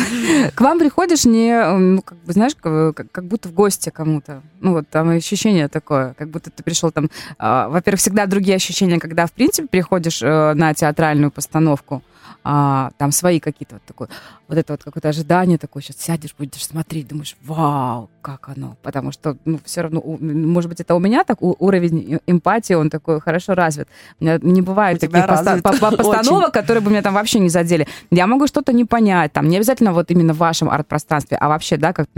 [0.54, 4.42] к вам приходишь не, ну, как бы, знаешь, как, как будто в гости кому-то.
[4.60, 7.10] Ну, вот там ощущение такое, как будто ты пришел там...
[7.38, 12.02] Э, во-первых, всегда другие ощущения, когда, в принципе, приходишь э, на театральную постановку
[12.44, 14.08] а, там свои какие-то вот такое,
[14.48, 19.12] вот это вот какое-то ожидание такое, сейчас сядешь, будешь смотреть, думаешь, вау, как оно, потому
[19.12, 23.54] что, ну, все равно, может быть, это у меня так уровень эмпатии, он такой хорошо
[23.54, 23.86] развит.
[24.18, 25.60] У меня не бывает у таких поста-
[25.96, 27.86] постановок, которые бы меня там вообще не задели.
[28.10, 31.76] Я могу что-то не понять, там, не обязательно вот именно в вашем арт-пространстве, а вообще,
[31.76, 32.08] да, как,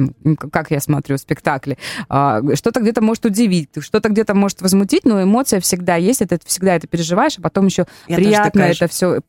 [0.53, 1.77] как я смотрю спектакли,
[2.09, 6.77] а, что-то где-то может удивить, что-то где-то может возмутить, но эмоция всегда есть, это всегда
[6.77, 9.23] это переживаешь, а потом еще я приятно это все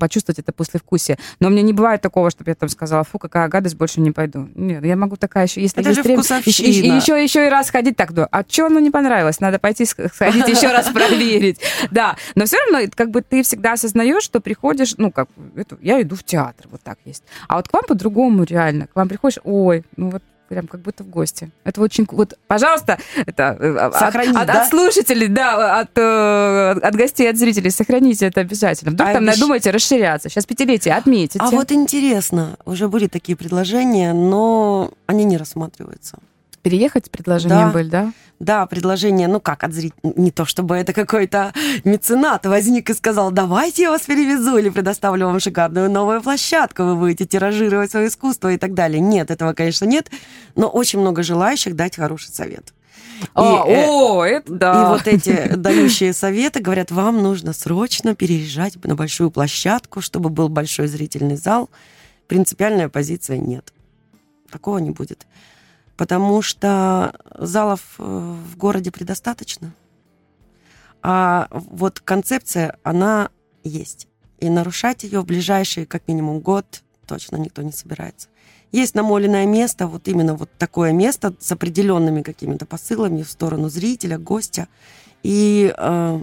[0.00, 1.18] почувствовать это послевкусие.
[1.40, 4.10] Но у меня не бывает такого, чтобы я там сказала, фу, какая гадость, больше не
[4.10, 4.50] пойду.
[4.54, 7.96] Нет, я могу такая еще, если это есть время, еще, еще, еще и раз ходить
[7.96, 9.40] так, да, а что оно не понравилось?
[9.40, 11.60] Надо пойти сходить еще раз проверить.
[11.90, 16.00] Да, но все равно как бы ты всегда осознаешь, что приходишь, ну, как, это, я
[16.02, 17.24] иду в театр, вот так есть.
[17.48, 18.86] А вот к вам по-другому реально.
[18.86, 21.50] К вам приходишь, ой, ну вот прям как будто в гости.
[21.62, 22.06] Это очень...
[22.10, 24.62] Вот, пожалуйста, это э, Сохранить, от, да?
[24.62, 28.90] от слушателей, да, от, э, от гостей, от зрителей, сохраните это обязательно.
[28.90, 29.36] Вдруг а там вещ...
[29.36, 30.28] надумаете расширяться.
[30.28, 31.38] Сейчас пятилетие отметите.
[31.38, 36.18] А вот интересно, уже были такие предложения, но они не рассматриваются
[36.62, 37.70] переехать предложения да.
[37.70, 38.12] были, да?
[38.38, 41.52] Да, предложение, ну как, от зрителей, не то чтобы это какой-то
[41.84, 46.96] меценат возник и сказал, давайте я вас перевезу или предоставлю вам шикарную новую площадку, вы
[46.96, 49.00] будете тиражировать свое искусство и так далее.
[49.00, 50.10] Нет, этого, конечно, нет,
[50.56, 52.72] но очень много желающих дать хороший совет.
[53.34, 54.82] А, и, э, о, это да.
[54.82, 60.48] И вот эти дающие советы говорят, вам нужно срочно переезжать на большую площадку, чтобы был
[60.48, 61.68] большой зрительный зал.
[62.26, 63.74] Принципиальная позиция нет.
[64.50, 65.26] Такого не будет
[66.00, 69.74] потому что залов э, в городе предостаточно.
[71.02, 73.28] А вот концепция, она
[73.64, 74.08] есть.
[74.38, 78.28] И нарушать ее в ближайший, как минимум, год точно никто не собирается.
[78.72, 84.16] Есть намоленное место, вот именно вот такое место с определенными какими-то посылами в сторону зрителя,
[84.16, 84.68] гостя.
[85.22, 86.20] И э,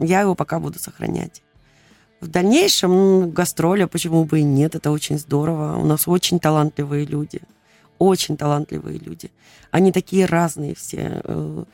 [0.00, 1.40] я его пока буду сохранять.
[2.20, 5.76] В дальнейшем ну, гастроли, а почему бы и нет, это очень здорово.
[5.76, 7.42] У нас очень талантливые люди–
[7.98, 9.30] очень талантливые люди.
[9.70, 11.20] Они такие разные все.
[11.24, 11.64] Э,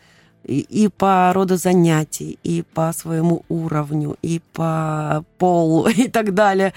[0.44, 6.72] и, и по роду занятий, и по своему уровню, и по полу, и так далее.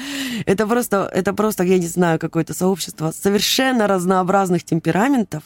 [0.45, 5.43] Это просто, это просто, я не знаю, какое-то сообщество совершенно разнообразных темпераментов,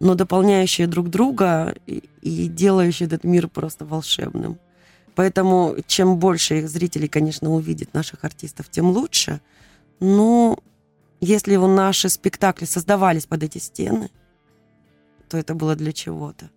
[0.00, 4.58] но дополняющие друг друга и, и делающие этот мир просто волшебным.
[5.14, 9.40] Поэтому чем больше их зрителей, конечно, увидит наших артистов, тем лучше.
[10.00, 10.58] Но
[11.24, 14.10] если у наши спектакли создавались под эти стены,
[15.28, 16.50] то это было для чего-то.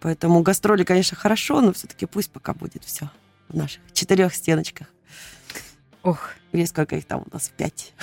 [0.00, 3.08] Поэтому гастроли, конечно, хорошо, но все-таки пусть пока будет все
[3.48, 4.88] в наших четырех стеночках.
[6.02, 6.30] Ох.
[6.50, 7.52] Или сколько их там у нас?
[7.56, 7.94] Пять.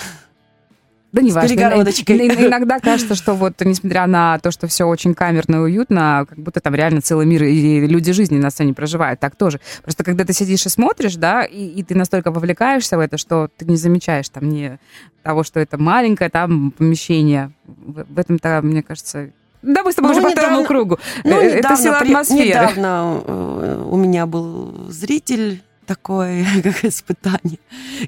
[1.12, 1.48] Да не важно.
[1.50, 2.46] перегородочкой.
[2.46, 6.60] Иногда кажется, что вот, несмотря на то, что все очень камерно и уютно, как будто
[6.60, 9.20] там реально целый мир и люди жизни на сцене проживают.
[9.20, 9.60] Так тоже.
[9.82, 13.48] Просто когда ты сидишь и смотришь, да, и, и ты настолько вовлекаешься в это, что
[13.56, 14.78] ты не замечаешь там не
[15.22, 17.52] того, что это маленькое там помещение.
[17.66, 20.98] В, в этом-то, мне кажется, да, мы с тобой Ну, уже по второму недавно- кругу.
[21.24, 22.48] Ну, Э, это недавно, сила атмосферы.
[22.48, 27.58] недавно э, у меня был зритель такой, как испытание.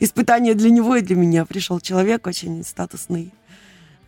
[0.00, 1.44] Испытание для него и для меня.
[1.44, 3.32] Пришел человек очень статусный,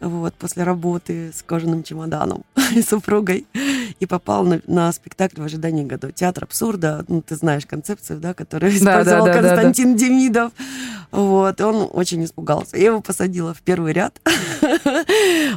[0.01, 3.47] вот, после работы с кожаным чемоданом и супругой,
[4.01, 6.11] и попал на, на спектакль в ожидании года.
[6.11, 9.49] Театр абсурда, ну, ты знаешь концепцию, да, которую Да, да, использовал да, да, да.
[9.49, 10.53] Константин Демидов.
[11.11, 12.77] Вот, и он очень испугался.
[12.77, 14.21] Я его посадила в первый ряд.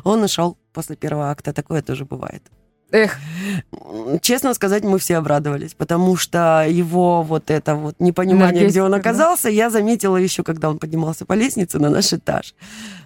[0.03, 1.53] Он ушел после первого акта.
[1.53, 2.43] Такое тоже бывает.
[2.91, 3.17] Эх,
[4.21, 9.13] Честно сказать, мы все обрадовались, потому что его вот это вот непонимание, где он Энергетика,
[9.13, 9.23] да.
[9.23, 12.54] оказался, я заметила еще, когда он поднимался по лестнице на наш этаж.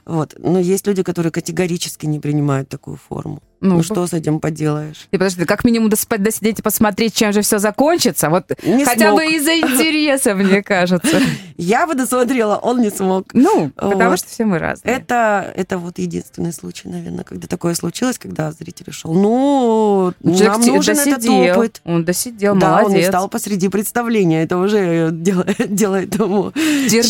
[0.06, 0.36] Вот.
[0.38, 3.42] Но есть люди, которые категорически не принимают такую форму.
[3.62, 5.08] ну, Ну, что с этим поделаешь?
[5.12, 8.30] И подожди, как минимум доспать, досидеть и посмотреть, чем же все закончится.
[8.30, 9.20] Вот Не хотя смог.
[9.22, 11.22] бы из-за интереса, мне кажется.
[11.56, 13.34] Я бы досмотрела, он не смог.
[13.34, 14.94] Ну, потому что все мы разные.
[14.96, 19.13] Это, это вот единственный случай, наверное, когда такое случилось, когда зритель ушел.
[19.13, 21.82] Ну, Человек нам нужен этот опыт.
[21.86, 23.08] Он досидел, да, он не молодец.
[23.08, 24.44] стал посреди представления.
[24.44, 26.52] Это уже делает, делает ему
[26.89, 27.04] Терпел.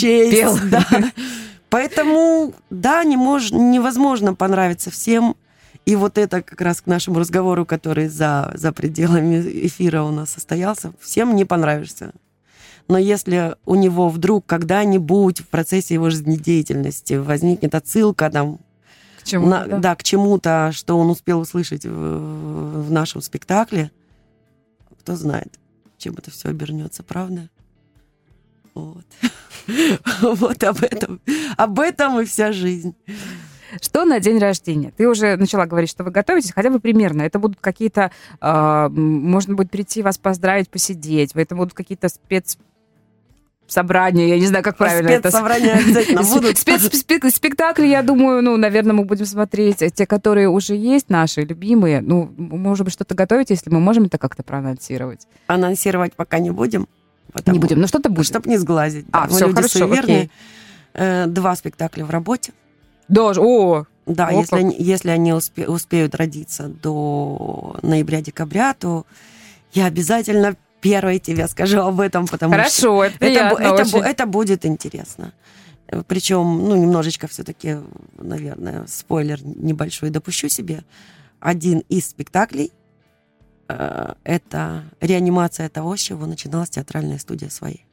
[0.58, 0.70] честь.
[0.70, 0.86] Да.
[1.74, 5.36] Поэтому, да, не мож, невозможно понравиться всем.
[5.88, 10.30] И вот это как раз к нашему разговору, который за, за пределами эфира у нас
[10.30, 10.94] состоялся.
[11.02, 12.14] Всем не понравишься.
[12.88, 18.60] Но если у него вдруг когда-нибудь в процессе его жизнедеятельности возникнет отсылка там,
[19.20, 19.48] К чему?
[19.48, 19.78] на- да.
[19.80, 23.90] да, к чему-то, что он успел услышать в, в нашем спектакле,
[25.00, 25.60] кто знает,
[25.98, 27.50] чем это все обернется, правда?
[28.74, 29.06] Вот.
[30.22, 31.22] Вот об этом.
[31.56, 32.96] Об этом и вся жизнь.
[33.82, 34.92] Что на день рождения?
[34.96, 37.22] Ты уже начала говорить, что вы готовитесь, хотя бы примерно.
[37.22, 38.12] Это будут какие-то...
[38.42, 41.32] э, можно будет прийти вас поздравить, посидеть.
[41.34, 42.58] Это будут какие-то спец
[43.68, 45.30] собрания, я не знаю, как правильно это...
[45.30, 46.58] Спецсобрания обязательно будут.
[46.58, 52.02] Спектакли, я думаю, ну, наверное, мы будем смотреть э, те, которые уже есть, наши любимые.
[52.02, 55.28] Ну, может быть, что-то готовить, если мы можем это как-то проанонсировать.
[55.48, 56.88] Анонсировать пока не будем.
[57.46, 58.26] Не будем, но что-то будет.
[58.28, 59.06] Чтобы не сглазить.
[59.12, 59.28] А, да.
[59.30, 60.18] Мы всё, люди хорошо, суеверные.
[60.18, 60.32] окей.
[60.94, 62.54] Э, Два спектакля в работе.
[63.08, 69.06] Даже, о, Да, если они, если они успе- успеют родиться до ноября-декабря, то
[69.74, 74.00] я обязательно первой тебе скажу об этом, потому что хорошо, это это, приятно это, очень.
[74.00, 75.34] это будет интересно.
[76.08, 77.78] Причем, ну, немножечко все-таки,
[78.18, 80.84] наверное, спойлер небольшой допущу себе.
[81.40, 82.72] Один из спектаклей
[84.24, 87.86] это реанимация того, с чего начиналась театральная студия своей.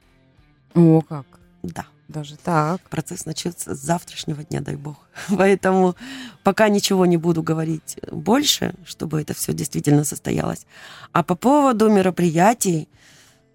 [0.74, 1.26] О, как.
[1.62, 1.86] Да.
[2.10, 2.80] Даже так.
[2.90, 4.96] Процесс начнется с завтрашнего дня, дай бог.
[5.28, 5.94] Поэтому
[6.42, 10.66] пока ничего не буду говорить больше, чтобы это все действительно состоялось.
[11.12, 12.88] А по поводу мероприятий,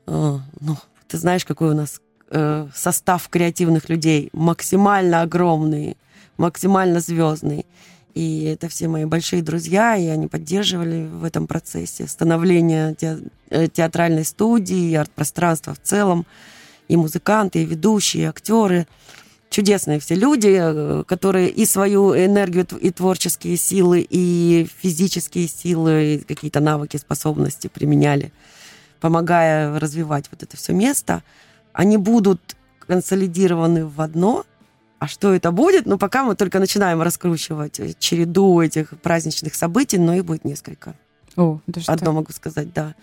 [0.08, 0.78] э, ну,
[1.10, 5.98] ты знаешь, какой у нас э, состав креативных людей максимально огромный,
[6.38, 7.66] максимально звездный.
[8.16, 12.96] И это все мои большие друзья, и они поддерживали в этом процессе становления
[13.50, 16.26] э, театральной студии, арт-пространства в целом
[16.88, 18.88] и музыканты, и ведущие, и актеры.
[19.50, 26.18] Чудесные все люди, э, которые и свою энергию, и творческие силы, и физические силы, и
[26.20, 28.32] какие-то навыки, способности применяли,
[29.02, 31.22] помогая развивать вот это все место.
[31.74, 32.56] Они будут
[32.88, 34.46] консолидированы в одно.
[35.06, 35.86] А что это будет?
[35.86, 40.96] Ну, пока мы только начинаем раскручивать э, череду этих праздничных событий, но их будет несколько.
[41.36, 42.96] О, даже Одно могу сказать, да.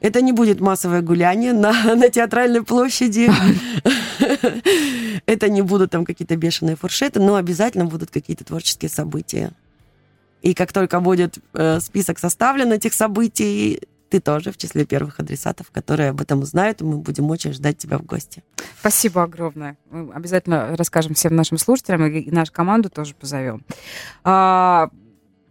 [0.00, 3.30] Это не будет массовое гуляние на, на театральной площади.
[5.24, 9.52] Это не будут там какие-то бешеные фуршеты, но обязательно будут какие-то творческие события.
[10.42, 15.70] И как только будет э, список составлен этих событий, ты тоже в числе первых адресатов,
[15.70, 18.42] которые об этом узнают, и мы будем очень ждать тебя в гости.
[18.80, 19.76] Спасибо огромное.
[19.90, 23.64] Мы обязательно расскажем всем нашим слушателям и нашу команду тоже позовем.
[24.24, 24.90] А,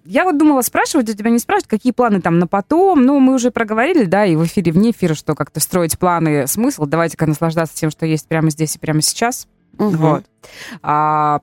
[0.06, 3.04] я вот думала спрашивать, у тебя не спрашивать, какие планы там на потом.
[3.06, 6.86] Ну, мы уже проговорили, да, и в эфире, вне эфира, что как-то строить планы смысл.
[6.86, 9.48] Давайте-ка наслаждаться тем, что есть прямо здесь и прямо сейчас.
[9.78, 9.98] Мгм.
[9.98, 10.26] Вот.
[10.82, 11.40] А,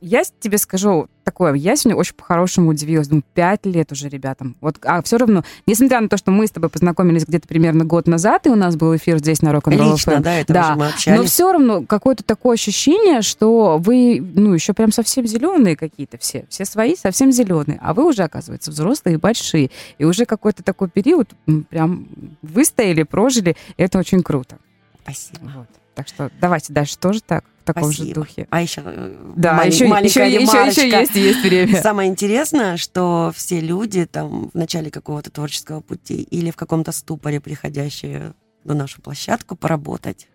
[0.00, 3.08] я тебе скажу такое, я сегодня очень по-хорошему удивилась.
[3.08, 4.56] Думаю, пять лет уже ребятам.
[4.60, 8.06] Вот, а все равно, несмотря на то, что мы с тобой познакомились где-то примерно год
[8.06, 10.70] назад, и у нас был эфир здесь на рок н Лично, да, это Да.
[10.74, 11.30] мы но общались.
[11.30, 16.46] все равно какое-то такое ощущение, что вы, ну, еще прям совсем зеленые какие-то все.
[16.48, 17.78] Все свои совсем зеленые.
[17.82, 19.70] А вы уже, оказывается, взрослые и большие.
[19.98, 21.28] И уже какой-то такой период
[21.68, 22.08] прям
[22.42, 23.56] выстояли, прожили.
[23.76, 24.56] Это очень круто.
[25.02, 25.52] Спасибо.
[25.56, 25.66] Вот.
[25.94, 27.44] Так что давайте дальше тоже так.
[27.74, 28.08] Таком Спасибо.
[28.08, 28.46] же духе.
[28.50, 30.80] А еще э, Да, малень- еще, маленькая еще, еще, ремарочка.
[30.82, 31.82] еще есть, есть время.
[31.82, 37.40] Самое интересное, что все люди там в начале какого-то творческого пути или в каком-то ступоре,
[37.40, 38.32] приходящие
[38.64, 40.28] на нашу площадку поработать,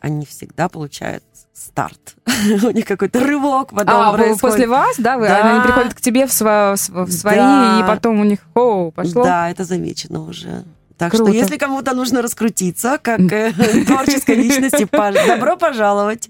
[0.00, 2.16] они всегда получают старт.
[2.64, 4.40] У них какой-то рывок потом А, происходит.
[4.40, 5.52] после вас, да, вы, Да.
[5.56, 7.80] они приходят к тебе в сво- в свои, Да.
[7.82, 9.24] и потом у них, о, пошло.
[9.24, 10.64] Да, это замечено уже.
[10.98, 11.30] Так Круто.
[11.30, 13.52] что, если кому-то нужно раскрутиться, как э,
[13.84, 14.88] творческой личности,
[15.26, 16.28] добро пожаловать.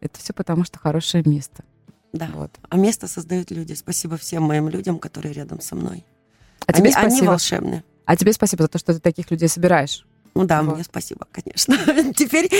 [0.00, 1.64] Это все потому, что хорошее место.
[2.12, 2.28] Да.
[2.34, 2.50] Вот.
[2.68, 3.74] А место создают люди.
[3.74, 6.04] Спасибо всем моим людям, которые рядом со мной.
[6.66, 7.30] А тебе они, они спасибо.
[7.30, 7.84] волшебные.
[8.04, 10.06] А тебе спасибо за то, что ты таких людей собираешь.
[10.34, 10.76] Ну да, Вот.
[10.76, 11.76] мне спасибо, конечно.
[12.14, 12.50] Теперь,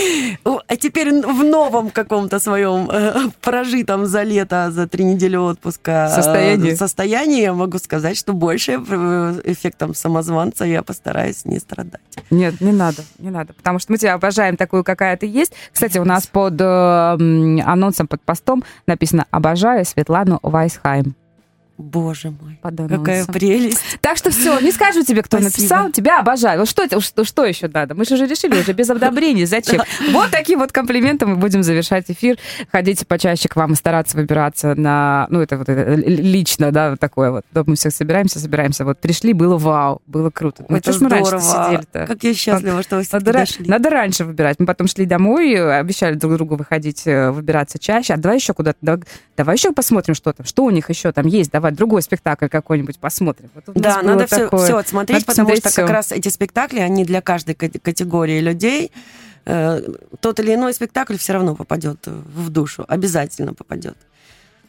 [0.43, 6.15] а теперь в новом каком-то своем э, прожитом за лето, за три недели отпуска э,
[6.15, 6.73] Состоянии.
[6.75, 12.01] состоянии я могу сказать, что больше э, эффектом самозванца я постараюсь не страдать.
[12.29, 15.53] Нет, не надо, не надо, потому что мы тебя обожаем такую, какая ты есть.
[15.71, 21.15] Кстати, у нас под э, анонсом, под постом написано «Обожаю Светлану Вайсхайм».
[21.79, 23.81] Боже мой, Под какая прелесть.
[24.01, 25.61] Так что все, не скажу тебе, кто Спасибо.
[25.61, 26.59] написал, тебя обожаю.
[26.59, 27.95] Вот что, что, что еще надо?
[27.95, 29.45] Мы же уже решили, уже без одобрений.
[29.45, 29.81] Зачем?
[30.11, 32.37] Вот таким вот комплиментом мы будем завершать эфир.
[32.71, 35.27] Ходите почаще к вам и стараться выбираться на...
[35.29, 37.45] Ну, это вот это, лично, да, вот такое вот.
[37.53, 38.83] Мы все собираемся, собираемся.
[38.83, 40.65] Вот пришли, было вау, было круто.
[40.67, 41.67] Ну, Это чё ж мы раньше здорово.
[41.67, 42.07] сидели-то?
[42.07, 43.65] Как я счастлива, что вы Надо, дошли.
[43.67, 44.59] надо раньше выбирать.
[44.59, 48.13] Мы потом шли домой, обещали друг другу выходить, э, выбираться чаще.
[48.13, 49.03] А давай еще куда-то, давай,
[49.37, 51.51] давай еще посмотрим, что там, что у них еще там есть.
[51.51, 53.49] Давай другой спектакль какой-нибудь посмотрим.
[53.55, 54.77] Вот Да, надо все, такое.
[54.79, 55.81] отсмотреть, Надо потому что всё.
[55.81, 58.91] как раз эти спектакли, они для каждой кат- категории людей.
[59.45, 59.81] Э,
[60.19, 63.97] Тот или иной спектакль все равно попадет в душу, обязательно попадет.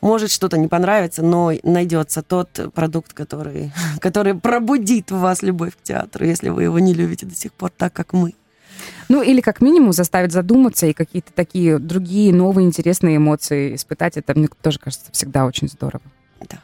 [0.00, 5.82] Может что-то не понравится, но найдется тот продукт, который, который пробудит в вас любовь к
[5.82, 8.34] театру, если вы его не любите до сих пор так, как мы.
[9.10, 14.16] Ну, или как минимум заставить задуматься и какие-то такие другие новые интересные эмоции испытать.
[14.16, 16.02] Это, мне тоже кажется, всегда очень здорово.
[16.48, 16.58] Да.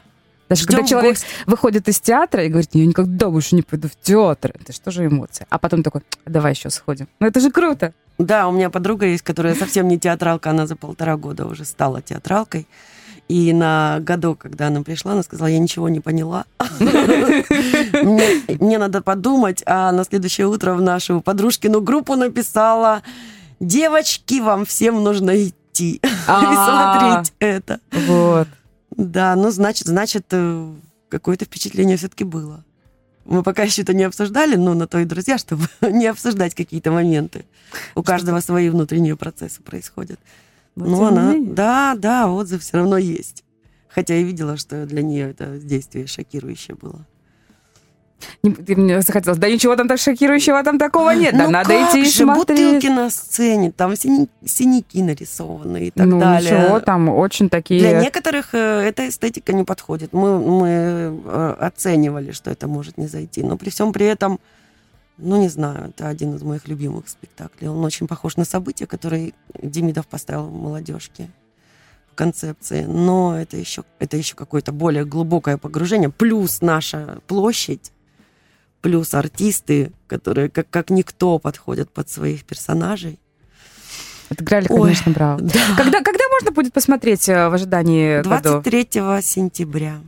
[0.48, 1.26] Даже Ждём когда человек гость.
[1.46, 4.52] выходит из театра и говорит, я никогда больше не пойду в театр.
[4.60, 5.46] Это что же эмоции?
[5.50, 7.08] А потом такой, давай еще сходим.
[7.20, 7.92] Ну, это же круто.
[8.18, 12.00] Да, у меня подруга есть, которая совсем не театралка, она за полтора года уже стала
[12.00, 12.66] театралкой.
[13.28, 16.44] И на году, когда она пришла, она сказала, я ничего не поняла.
[17.92, 23.02] Мне мне надо подумать, а на следующее утро в нашу подружкину группу написала,
[23.60, 27.14] девочки, вам всем нужно идти и А.
[27.24, 27.80] смотреть это.
[28.06, 28.48] Вот.
[28.96, 30.72] Да, ну, значит, значит, э,
[31.08, 32.64] какое-то впечатление все-таки было.
[33.24, 36.90] Мы пока еще это не обсуждали, но на то и друзья, чтобы не обсуждать какие-то
[36.90, 37.44] моменты.
[37.94, 40.18] У каждого свои внутренние процессы происходят.
[40.74, 43.44] Вот ну, тем не она, да, да, отзыв все равно есть.
[43.88, 47.06] Хотя я видела, что для нее это действие шокирующее было.
[48.42, 51.36] Не- мне захотелось, да ничего там так шокирующего там такого нет.
[51.36, 52.58] Да ну надо как идти же, смотреть.
[52.58, 56.50] бутылки на сцене, там сини- синяки нарисованы и так ну, далее.
[56.50, 57.80] ничего, там очень такие...
[57.80, 60.12] Для некоторых э, эта эстетика не подходит.
[60.12, 60.68] Мы, мы
[61.24, 63.42] э, оценивали, что это может не зайти.
[63.42, 64.40] Но при всем при этом,
[65.18, 67.68] ну, не знаю, это один из моих любимых спектаклей.
[67.68, 71.28] Он очень похож на события, которые Демидов поставил в молодежке
[72.14, 72.84] концепции.
[72.84, 76.10] Но это еще, это еще какое-то более глубокое погружение.
[76.10, 77.92] Плюс наша площадь,
[78.80, 83.18] плюс артисты, которые как, как никто подходят под своих персонажей.
[84.28, 85.40] Отыграли, Ой, конечно, браво.
[85.40, 85.60] Да.
[85.76, 88.64] Когда, когда можно будет посмотреть э, в ожидании годов?
[88.64, 90.00] 23 сентября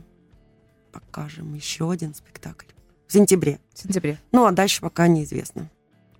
[0.91, 2.65] покажем еще один спектакль.
[3.07, 3.59] В сентябре.
[3.73, 4.19] В сентябре.
[4.31, 5.69] Ну, а дальше пока неизвестно.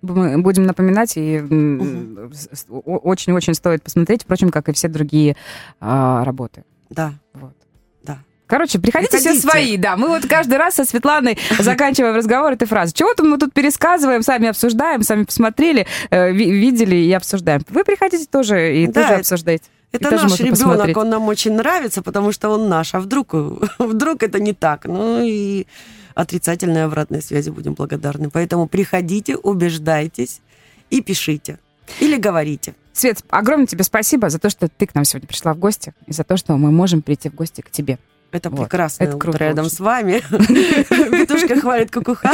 [0.02, 5.36] Мы будем напоминать, и о- очень-очень стоит посмотреть, впрочем, как и все другие
[5.78, 6.64] а, работы.
[6.88, 7.54] Да, Вот.
[8.50, 9.48] Короче, приходите, все Приходите.
[9.48, 9.96] свои, да.
[9.96, 12.92] Мы вот каждый раз со Светланой заканчиваем разговор этой фразы.
[12.92, 17.62] Чего-то мы тут пересказываем, сами обсуждаем, сами посмотрели, э, ви- видели и обсуждаем.
[17.68, 19.64] Вы приходите тоже и Да, тоже обсуждаете.
[19.92, 20.96] Это тоже наш ребенок, посмотреть.
[20.96, 22.94] он нам очень нравится, потому что он наш.
[22.94, 23.34] А вдруг,
[23.78, 24.84] вдруг это не так?
[24.84, 25.66] Ну и
[26.14, 28.30] отрицательной обратной связи будем благодарны.
[28.30, 30.40] Поэтому приходите, убеждайтесь
[30.90, 31.58] и пишите.
[32.00, 32.74] Или говорите.
[32.92, 36.12] Свет, огромное тебе спасибо за то, что ты к нам сегодня пришла в гости, и
[36.12, 37.98] за то, что мы можем прийти в гости к тебе.
[38.32, 38.60] Это Вот.
[38.64, 39.76] прекрасное Это утро круто рядом очень.
[39.76, 40.20] с вами.
[40.30, 42.30] Петушка хвалит кукуха.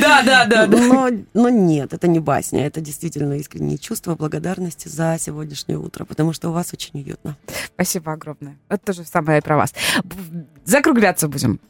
[0.00, 5.16] Да, да, да, Но, но нет, это не басня, это действительно искренние чувства благодарности за
[5.20, 7.36] сегодняшнее утро, потому что у вас очень уютно.
[7.74, 8.56] Спасибо огромное.
[8.68, 9.74] Это тоже самое про вас.
[10.64, 11.60] Закругляться будем.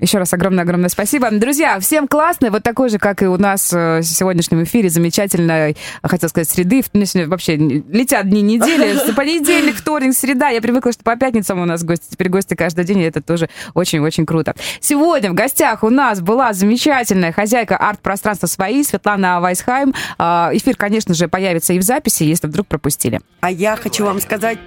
[0.00, 1.28] Еще раз огромное-огромное спасибо.
[1.30, 2.50] Друзья, всем классно.
[2.50, 6.82] Вот такой же, как и у нас э, в сегодняшнем эфире, замечательной, хотел сказать, среды.
[7.26, 8.96] Вообще летят дни недели.
[9.16, 10.48] Понедельник, вторник, среда.
[10.48, 12.06] Я привыкла, что по пятницам у нас гости.
[12.10, 14.54] Теперь гости каждый день, и это тоже очень-очень круто.
[14.80, 19.94] Сегодня в гостях у нас была замечательная хозяйка арт-пространства «Свои» Светлана Вайсхайм.
[20.18, 23.20] А, эфир, конечно же, появится и в записи, если вдруг пропустили.
[23.40, 24.58] А я хочу вам сказать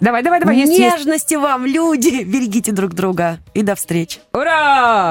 [0.00, 0.56] Давай, давай, давай.
[0.56, 1.36] Нежности есть, есть.
[1.36, 2.22] вам, люди!
[2.22, 3.38] Берегите друг друга.
[3.54, 4.20] И до встречи.
[4.32, 5.06] Ура!